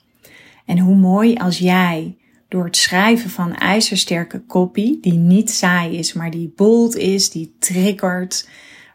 En 0.66 0.80
hoe 0.80 0.96
mooi 0.96 1.36
als 1.36 1.58
jij 1.58 2.18
door 2.48 2.66
het 2.66 2.78
schrijven 2.78 3.30
van 3.30 3.56
ijzersterke 3.56 4.46
copy, 4.46 4.98
die 5.02 5.14
niet 5.14 5.50
saai 5.50 5.98
is, 5.98 6.14
maar 6.14 6.32
die 6.32 6.54
bold 6.56 6.96
is, 6.96 7.30
die 7.30 7.56
triggert, 7.60 8.50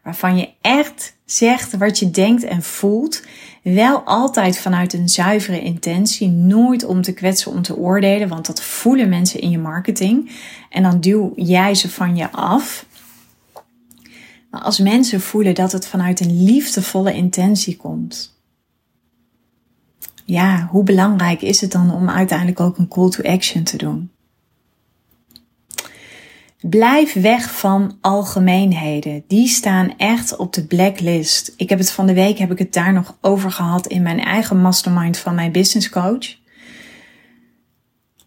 waarvan 0.05 0.37
je 0.37 0.49
echt 0.61 1.17
zegt 1.25 1.77
wat 1.77 1.99
je 1.99 2.11
denkt 2.11 2.45
en 2.45 2.63
voelt, 2.63 3.23
wel 3.63 3.99
altijd 4.01 4.59
vanuit 4.59 4.93
een 4.93 5.09
zuivere 5.09 5.61
intentie, 5.61 6.29
nooit 6.29 6.85
om 6.85 7.03
te 7.03 7.13
kwetsen, 7.13 7.53
om 7.53 7.63
te 7.63 7.77
oordelen, 7.77 8.29
want 8.29 8.47
dat 8.47 8.63
voelen 8.63 9.09
mensen 9.09 9.41
in 9.41 9.51
je 9.51 9.59
marketing 9.59 10.31
en 10.71 10.83
dan 10.83 11.01
duw 11.01 11.33
jij 11.37 11.75
ze 11.75 11.91
van 11.91 12.17
je 12.17 12.31
af. 12.31 12.87
Maar 14.51 14.61
als 14.61 14.79
mensen 14.79 15.21
voelen 15.21 15.55
dat 15.55 15.73
het 15.73 15.87
vanuit 15.87 16.21
een 16.21 16.45
liefdevolle 16.45 17.15
intentie 17.15 17.77
komt, 17.77 18.39
ja, 20.25 20.69
hoe 20.71 20.85
belangrijk 20.85 21.43
is 21.43 21.61
het 21.61 21.73
dan 21.73 21.95
om 21.95 22.11
uiteindelijk 22.11 22.61
ook 22.61 22.79
een 22.79 22.89
call 22.89 23.11
to 23.11 23.23
action 23.23 23.63
te 23.63 23.77
doen? 23.77 24.14
Blijf 26.71 27.13
weg 27.13 27.59
van 27.59 27.99
algemeenheden. 28.01 29.25
Die 29.27 29.49
staan 29.49 29.97
echt 29.97 30.37
op 30.37 30.53
de 30.53 30.67
blacklist. 30.67 31.55
Ik 31.57 31.69
heb 31.69 31.79
het 31.79 31.91
van 31.91 32.07
de 32.07 32.15
week 32.15 32.39
heb 32.39 32.51
ik 32.51 32.59
het 32.59 32.73
daar 32.73 32.93
nog 32.93 33.19
over 33.21 33.51
gehad 33.51 33.87
in 33.87 34.03
mijn 34.03 34.21
eigen 34.21 34.61
mastermind 34.61 35.19
van 35.19 35.35
mijn 35.35 35.53
business 35.53 35.89
coach. 35.89 36.37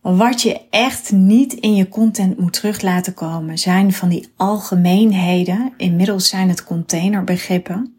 Wat 0.01 0.41
je 0.41 0.61
echt 0.69 1.11
niet 1.11 1.53
in 1.53 1.75
je 1.75 1.89
content 1.89 2.39
moet 2.39 2.53
terug 2.53 2.81
laten 2.81 3.13
komen 3.13 3.57
zijn 3.57 3.93
van 3.93 4.09
die 4.09 4.31
algemeenheden. 4.35 5.73
Inmiddels 5.77 6.29
zijn 6.29 6.49
het 6.49 6.63
containerbegrippen 6.63 7.93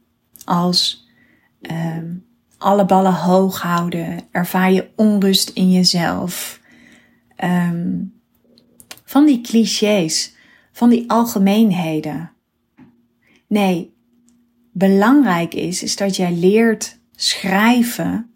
als 0.45 1.09
um, 1.61 2.25
alle 2.59 2.85
ballen 2.85 3.15
hoog 3.15 3.63
houden, 3.63 4.21
ervaar 4.31 4.73
je 4.73 4.89
onrust 4.97 5.49
in 5.49 5.73
jezelf. 5.73 6.61
Um, 7.45 8.18
van 9.09 9.27
die 9.27 9.41
clichés, 9.41 10.35
van 10.73 10.89
die 10.89 11.11
algemeenheden. 11.11 12.31
Nee, 13.47 13.95
belangrijk 14.73 15.55
is, 15.55 15.83
is 15.83 15.97
dat 15.97 16.17
jij 16.17 16.33
leert 16.33 16.99
schrijven 17.17 18.31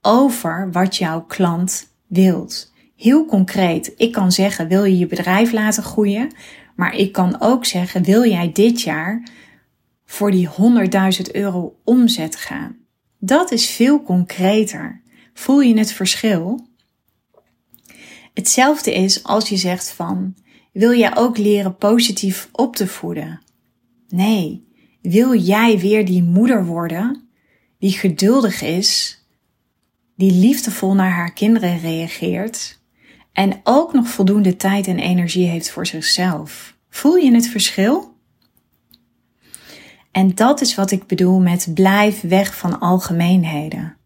over 0.00 0.72
wat 0.72 0.96
jouw 0.96 1.22
klant 1.22 1.94
wilt. 2.06 2.72
Heel 2.96 3.26
concreet, 3.26 3.92
ik 3.96 4.12
kan 4.12 4.32
zeggen, 4.32 4.68
wil 4.68 4.84
je 4.84 4.98
je 4.98 5.06
bedrijf 5.06 5.52
laten 5.52 5.82
groeien? 5.82 6.32
Maar 6.76 6.94
ik 6.94 7.12
kan 7.12 7.40
ook 7.40 7.64
zeggen, 7.64 8.02
wil 8.02 8.24
jij 8.24 8.52
dit 8.52 8.80
jaar 8.80 9.28
voor 10.04 10.30
die 10.30 10.48
100.000 10.48 11.30
euro 11.32 11.76
omzet 11.84 12.36
gaan? 12.36 12.76
Dat 13.18 13.50
is 13.52 13.70
veel 13.70 14.02
concreter. 14.02 15.02
Voel 15.34 15.60
je 15.60 15.78
het 15.78 15.92
verschil? 15.92 16.66
Hetzelfde 18.34 18.94
is 18.94 19.24
als 19.24 19.48
je 19.48 19.56
zegt 19.56 19.90
van, 19.90 20.36
wil 20.72 20.94
jij 20.94 21.16
ook 21.16 21.38
leren 21.38 21.76
positief 21.76 22.48
op 22.52 22.76
te 22.76 22.86
voeden? 22.86 23.40
Nee, 24.08 24.68
wil 25.02 25.34
jij 25.34 25.78
weer 25.78 26.04
die 26.04 26.22
moeder 26.22 26.64
worden 26.64 27.28
die 27.78 27.92
geduldig 27.92 28.62
is, 28.62 29.22
die 30.16 30.32
liefdevol 30.32 30.94
naar 30.94 31.10
haar 31.10 31.32
kinderen 31.32 31.78
reageert 31.78 32.82
en 33.32 33.60
ook 33.64 33.92
nog 33.92 34.08
voldoende 34.08 34.56
tijd 34.56 34.86
en 34.86 34.98
energie 34.98 35.46
heeft 35.46 35.70
voor 35.70 35.86
zichzelf? 35.86 36.76
Voel 36.88 37.16
je 37.16 37.34
het 37.34 37.48
verschil? 37.48 38.16
En 40.10 40.34
dat 40.34 40.60
is 40.60 40.74
wat 40.74 40.90
ik 40.90 41.06
bedoel 41.06 41.40
met 41.40 41.70
blijf 41.74 42.20
weg 42.20 42.56
van 42.56 42.80
algemeenheden. 42.80 43.96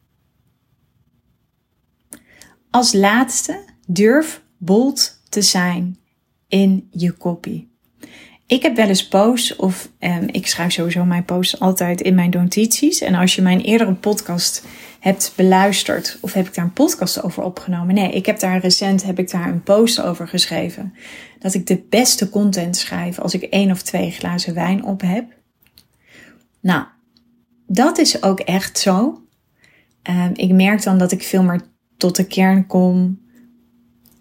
Als 2.71 2.93
laatste, 2.93 3.65
durf 3.91 4.43
bold 4.57 5.21
te 5.29 5.43
zijn 5.43 5.99
in 6.49 6.89
je 6.91 7.17
copy. 7.17 7.67
Ik 8.47 8.63
heb 8.63 8.77
wel 8.77 8.89
eens 8.89 9.09
posts, 9.09 9.57
of 9.57 9.91
um, 9.99 10.29
ik 10.31 10.47
schrijf 10.47 10.73
sowieso 10.73 11.05
mijn 11.05 11.25
posts 11.25 11.61
altijd 11.61 12.01
in 12.01 12.15
mijn 12.15 12.31
notities. 12.31 13.01
En 13.01 13.15
als 13.15 13.35
je 13.35 13.43
mijn 13.43 13.61
eerdere 13.61 13.95
podcast 13.95 14.65
hebt 15.01 15.33
beluisterd, 15.37 16.19
of 16.21 16.33
heb 16.33 16.47
ik 16.47 16.55
daar 16.55 16.65
een 16.65 16.73
podcast 16.73 17.23
over 17.23 17.43
opgenomen? 17.43 17.95
Nee, 17.95 18.13
ik 18.13 18.27
heb 18.27 18.39
daar 18.39 18.61
recent 18.61 19.03
heb 19.03 19.19
ik 19.19 19.31
daar 19.31 19.49
een 19.49 19.63
post 19.63 20.01
over 20.01 20.29
geschreven. 20.29 20.95
Dat 21.39 21.55
ik 21.55 21.67
de 21.67 21.83
beste 21.89 22.29
content 22.29 22.77
schrijf 22.77 23.19
als 23.19 23.35
ik 23.35 23.43
één 23.43 23.71
of 23.71 23.83
twee 23.83 24.11
glazen 24.11 24.55
wijn 24.55 24.85
op 24.85 25.01
heb. 25.01 25.25
Nou, 26.61 26.85
dat 27.67 27.99
is 27.99 28.23
ook 28.23 28.41
echt 28.41 28.79
zo. 28.79 29.23
Um, 30.11 30.33
ik 30.35 30.53
merk 30.53 30.83
dan 30.83 30.99
dat 30.99 31.13
ik 31.13 31.23
veel 31.23 31.43
meer 31.43 31.61
tot 31.97 32.17
de 32.17 32.27
kern 32.27 32.67
kom. 32.67 33.21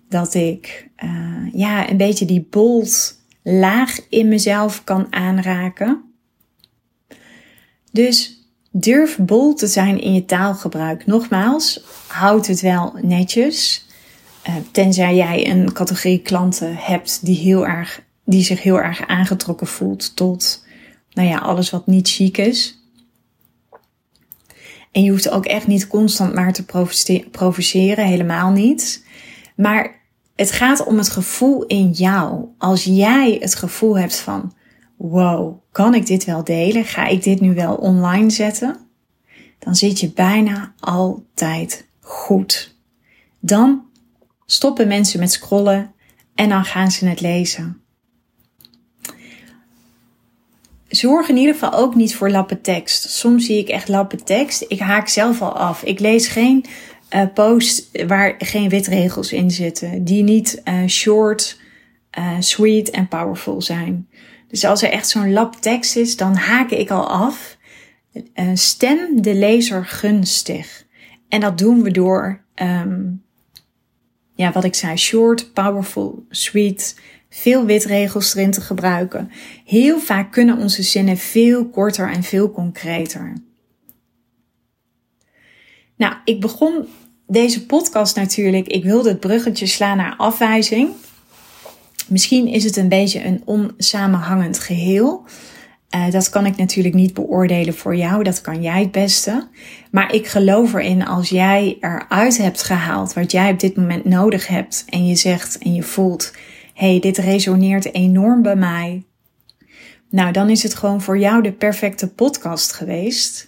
Dat 0.10 0.34
ik 0.34 0.89
uh, 1.04 1.54
ja, 1.54 1.89
een 1.89 1.98
beetje 1.98 2.26
die 2.26 2.48
bold 2.50 3.22
laag 3.43 4.00
in 4.10 4.28
mezelf 4.28 4.84
kan 4.84 5.13
aanraken. 5.13 6.04
Dus 7.91 8.38
durf 8.72 9.17
bold 9.17 9.58
te 9.58 9.67
zijn 9.67 10.02
in 10.02 10.13
je 10.13 10.26
taalgebruik. 10.26 11.06
Nogmaals, 11.06 11.84
houd 12.08 12.48
het 12.48 12.62
wel 12.62 12.93
netjes. 13.02 13.86
Uh, 14.48 14.56
tenzij 14.72 15.15
jij 15.15 15.50
een 15.50 15.74
categorie 15.74 16.22
klanten 16.22 16.76
hebt 16.76 17.26
die, 17.26 17.38
heel 17.38 17.67
erg, 17.67 18.02
die 18.26 18.43
zich 18.43 18.63
heel 18.63 18.82
erg 18.82 19.08
aangetrokken 19.08 19.67
voelt 19.67 20.15
tot 20.15 20.65
nou 21.17 21.30
ja, 21.30 21.38
alles 21.38 21.70
wat 21.70 21.88
niet 21.88 22.10
chic 22.10 22.38
is. 22.38 22.82
En 24.91 25.04
je 25.04 25.12
hoeft 25.12 25.30
ook 25.30 25.46
echt 25.46 25.67
niet 25.67 25.88
constant 25.88 26.34
maar 26.34 26.54
te 26.54 26.65
provoceren, 27.32 28.06
helemaal 28.06 28.52
niet. 28.52 29.06
Maar 29.58 30.02
het 30.36 30.52
gaat 30.52 30.84
om 30.84 30.98
het 30.98 31.10
gevoel 31.10 31.65
in 31.65 31.91
jou. 31.91 32.46
Als 32.58 32.84
jij 32.84 33.38
het 33.39 33.56
gevoel 33.56 33.98
hebt 33.98 34.20
van, 34.20 34.54
wow, 34.96 35.62
kan 35.72 35.93
ik 35.93 36.06
dit 36.06 36.26
wel 36.26 36.43
delen? 36.43 36.86
Ga 36.86 37.06
ik 37.06 37.24
dit 37.24 37.39
nu 37.39 37.54
wel 37.54 37.76
online 37.76 38.30
zetten? 38.30 38.78
Dan 39.60 39.76
zit 39.76 40.00
je 40.00 40.12
bijna 40.12 40.74
altijd 40.80 41.88
goed. 42.00 42.76
Dan 43.39 43.86
stoppen 44.46 44.88
mensen 44.88 45.20
met 45.20 45.32
scrollen 45.32 45.91
en 46.36 46.50
dan 46.50 46.65
gaan 46.65 46.91
ze 46.91 47.08
het 47.08 47.22
lezen 47.22 47.82
zorg 50.88 51.30
in 51.30 51.38
ieder 51.38 51.54
geval 51.54 51.74
ook 51.74 51.96
niet 51.96 52.15
voor 52.15 52.30
lappen 52.30 52.62
tekst. 52.62 53.10
Soms 53.10 53.46
zie 53.46 53.58
ik 53.58 53.70
echt 53.70 53.88
lappen 53.88 54.24
tekst. 54.24 54.65
Ik 54.67 54.80
haak 54.80 55.08
zelf 55.08 55.41
al 55.41 55.58
af. 55.58 55.84
Ik 55.84 56.00
lees 56.00 56.28
geen 56.28 56.65
uh, 57.15 57.24
posts 57.34 57.89
waar 58.08 58.36
geen 58.38 58.70
witregels 58.70 59.32
in 59.32 59.52
zitten. 59.52 60.04
Die 60.04 60.24
niet 60.24 60.62
uh, 60.65 60.88
short, 60.88 61.60
uh, 62.20 62.36
sweet 62.39 62.89
en 62.89 63.08
powerful 63.08 63.62
zijn. 63.62 64.08
Dus 64.48 64.65
als 64.65 64.82
er 64.82 64.91
echt 64.91 65.10
zo'n 65.10 65.34
lap 65.34 65.56
tekst 65.56 65.96
is, 65.96 66.17
dan 66.17 66.36
haak 66.36 66.70
ik 66.70 66.89
al 66.89 67.10
af. 67.10 67.58
stem 68.54 69.22
de 69.22 69.34
lezer 69.34 69.86
gunstig. 69.86 70.86
En 71.30 71.39
dat 71.39 71.58
doen 71.58 71.84
we 71.84 71.91
door, 71.91 72.41
um, 72.56 73.24
ja, 74.36 74.52
wat 74.52 74.63
ik 74.63 74.76
zei, 74.76 74.98
short, 74.98 75.54
powerful, 75.54 76.26
sweet, 76.30 77.00
veel 77.30 77.65
witregels 77.65 78.36
erin 78.36 78.52
te 78.52 78.62
gebruiken. 78.62 79.32
Heel 79.65 80.00
vaak 80.00 80.32
kunnen 80.32 80.58
onze 80.58 80.84
zinnen 80.84 81.17
veel 81.17 81.70
korter 81.70 82.12
en 82.12 82.24
veel 82.24 82.52
concreter. 82.52 83.34
Nou, 85.98 86.14
ik 86.24 86.42
begon 86.42 86.88
deze 87.28 87.66
podcast 87.66 88.16
natuurlijk. 88.16 88.68
Ik 88.68 88.84
wilde 88.84 89.10
het 89.10 89.20
bruggetje 89.20 89.66
slaan 89.66 89.98
naar 89.98 90.16
afwijzing. 90.18 90.90
Misschien 92.08 92.48
is 92.48 92.64
het 92.64 92.76
een 92.76 92.90
beetje 92.90 93.26
een 93.26 93.42
onsamenhangend 93.46 94.60
geheel. 94.60 95.26
Uh, 95.96 96.12
dat 96.12 96.30
kan 96.30 96.46
ik 96.46 96.58
natuurlijk 96.58 96.96
niet 96.96 97.14
beoordelen 97.14 97.74
voor 97.74 97.96
jou, 97.96 98.24
dat 98.24 98.42
kan 98.42 98.62
jij 98.62 98.80
het 98.80 98.92
beste. 98.92 99.48
Maar 99.92 100.14
ik 100.14 100.28
geloof 100.28 100.74
erin 100.74 101.06
als 101.06 101.30
jij 101.30 101.78
eruit 101.80 102.38
hebt 102.38 102.64
gehaald 102.64 103.14
wat 103.14 103.32
jij 103.32 103.52
op 103.52 103.60
dit 103.60 103.76
moment 103.76 104.06
nodig 104.06 104.48
hebt 104.48 104.86
en 104.90 105.08
je 105.08 105.16
zegt 105.16 105.58
en 105.58 105.74
je 105.74 105.84
voelt, 105.84 106.34
hey, 106.74 107.00
dit 107.00 107.18
resoneert 107.18 107.94
enorm 107.94 108.42
bij 108.42 108.56
mij. 108.56 109.04
Nou, 110.10 110.32
dan 110.32 110.50
is 110.50 110.64
het 110.64 110.76
gewoon 110.76 111.02
voor 111.02 111.18
jou 111.18 111.42
de 111.42 111.52
perfecte 111.52 112.08
podcast 112.08 112.74
geweest. 112.74 113.48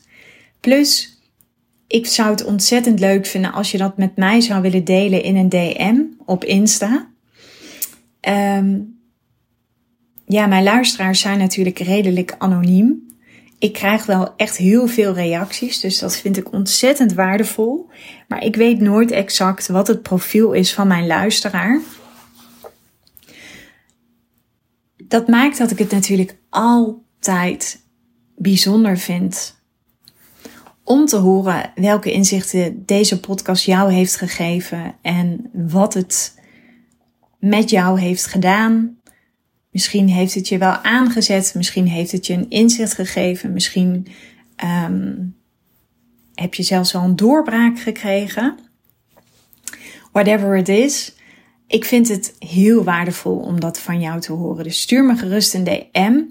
Plus, 0.60 1.19
ik 1.90 2.08
zou 2.08 2.30
het 2.30 2.44
ontzettend 2.44 3.00
leuk 3.00 3.26
vinden 3.26 3.52
als 3.52 3.72
je 3.72 3.78
dat 3.78 3.98
met 3.98 4.16
mij 4.16 4.42
zou 4.42 4.62
willen 4.62 4.84
delen 4.84 5.24
in 5.24 5.36
een 5.36 5.50
DM 5.50 6.02
op 6.26 6.44
Insta. 6.44 7.10
Um, 8.22 9.00
ja, 10.26 10.46
mijn 10.46 10.64
luisteraars 10.64 11.20
zijn 11.20 11.38
natuurlijk 11.38 11.80
redelijk 11.80 12.36
anoniem. 12.38 13.08
Ik 13.60 13.74
krijg 13.74 14.06
wel 14.06 14.34
echt 14.36 14.58
heel 14.58 14.88
veel 14.88 15.14
reacties, 15.14 15.80
dus 15.80 16.00
dat 16.00 16.18
vind 16.18 16.38
ik 16.38 16.54
ontzettend 16.54 17.14
waardevol. 17.14 17.90
Maar 18.28 18.44
ik 18.44 18.56
weet 18.56 18.80
nooit 18.80 19.12
exact 19.12 19.68
wat 19.68 19.88
het 19.88 20.02
profiel 20.02 20.54
is 20.54 20.74
van 20.74 20.88
mijn 20.88 21.08
luisteraar. 21.08 21.80
Dat 24.98 25.28
maakt 25.28 25.58
dat 25.58 25.72
ik 25.72 25.78
het 25.80 25.92
natuurlijk 25.92 26.38
altijd 26.50 27.82
bijzonder 28.36 28.98
vind 28.98 29.59
om 30.90 31.06
te 31.06 31.18
horen 31.18 31.72
welke 31.76 32.12
inzichten 32.12 32.86
deze 32.86 33.20
podcast 33.20 33.66
jou 33.66 33.92
heeft 33.92 34.16
gegeven 34.16 34.96
en 35.02 35.50
wat 35.54 35.94
het 35.94 36.40
met 37.40 37.70
jou 37.70 38.00
heeft 38.00 38.26
gedaan. 38.26 38.98
Misschien 39.72 40.08
heeft 40.08 40.34
het 40.34 40.48
je 40.48 40.58
wel 40.58 40.72
aangezet, 40.72 41.54
misschien 41.56 41.88
heeft 41.88 42.12
het 42.12 42.28
je 42.28 42.34
een 42.34 42.50
inzicht 42.50 42.94
gegeven, 42.94 43.54
misschien 43.54 44.08
um, 44.86 45.36
heb 46.34 46.54
je 46.54 46.64
zelfs 46.64 46.92
wel 46.92 47.04
een 47.04 47.16
doorbraak 47.16 47.80
gekregen. 47.80 48.58
Whatever 50.12 50.58
it 50.58 50.70
is, 50.70 51.16
ik 51.68 51.86
vind 51.86 52.08
het 52.08 52.36
heel 52.40 52.84
waardevol 52.84 53.38
om 53.38 53.60
dat 53.60 53.80
van 53.80 54.02
jou 54.02 54.20
te 54.20 54.32
horen. 54.32 54.64
Dus 54.64 54.82
stuur 54.82 55.04
me 55.04 55.16
gerust 55.16 55.54
een 55.54 55.64
DM. 55.64 56.22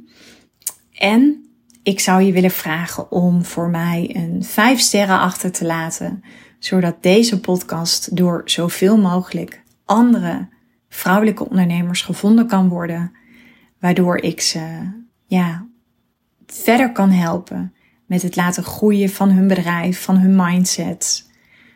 En 0.92 1.47
ik 1.88 2.00
zou 2.00 2.22
je 2.22 2.32
willen 2.32 2.50
vragen 2.50 3.10
om 3.10 3.44
voor 3.44 3.68
mij 3.68 4.10
een 4.12 4.44
5 4.44 4.80
sterren 4.80 5.18
achter 5.18 5.52
te 5.52 5.64
laten, 5.64 6.22
zodat 6.58 7.02
deze 7.02 7.40
podcast 7.40 8.16
door 8.16 8.42
zoveel 8.44 8.98
mogelijk 8.98 9.62
andere 9.84 10.48
vrouwelijke 10.88 11.48
ondernemers 11.48 12.02
gevonden 12.02 12.46
kan 12.46 12.68
worden, 12.68 13.12
waardoor 13.80 14.16
ik 14.16 14.40
ze 14.40 14.90
ja, 15.26 15.66
verder 16.46 16.92
kan 16.92 17.10
helpen 17.10 17.74
met 18.06 18.22
het 18.22 18.36
laten 18.36 18.64
groeien 18.64 19.10
van 19.10 19.30
hun 19.30 19.48
bedrijf, 19.48 20.02
van 20.02 20.16
hun 20.16 20.36
mindset, 20.36 21.30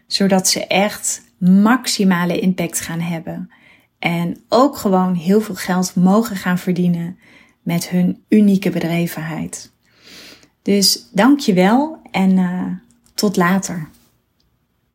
zodat 0.06 0.48
ze 0.48 0.66
echt 0.66 1.22
maximale 1.38 2.40
impact 2.40 2.80
gaan 2.80 3.00
hebben 3.00 3.50
en 3.98 4.36
ook 4.48 4.76
gewoon 4.76 5.14
heel 5.14 5.40
veel 5.40 5.54
geld 5.54 5.94
mogen 5.94 6.36
gaan 6.36 6.58
verdienen 6.58 7.18
met 7.62 7.88
hun 7.88 8.24
unieke 8.28 8.70
bedrijvenheid. 8.70 9.72
Dus 10.62 11.08
dank 11.10 11.40
je 11.40 11.54
wel 11.54 11.98
en 12.10 12.30
uh, 12.30 12.62
tot 13.14 13.36
later. 13.36 13.88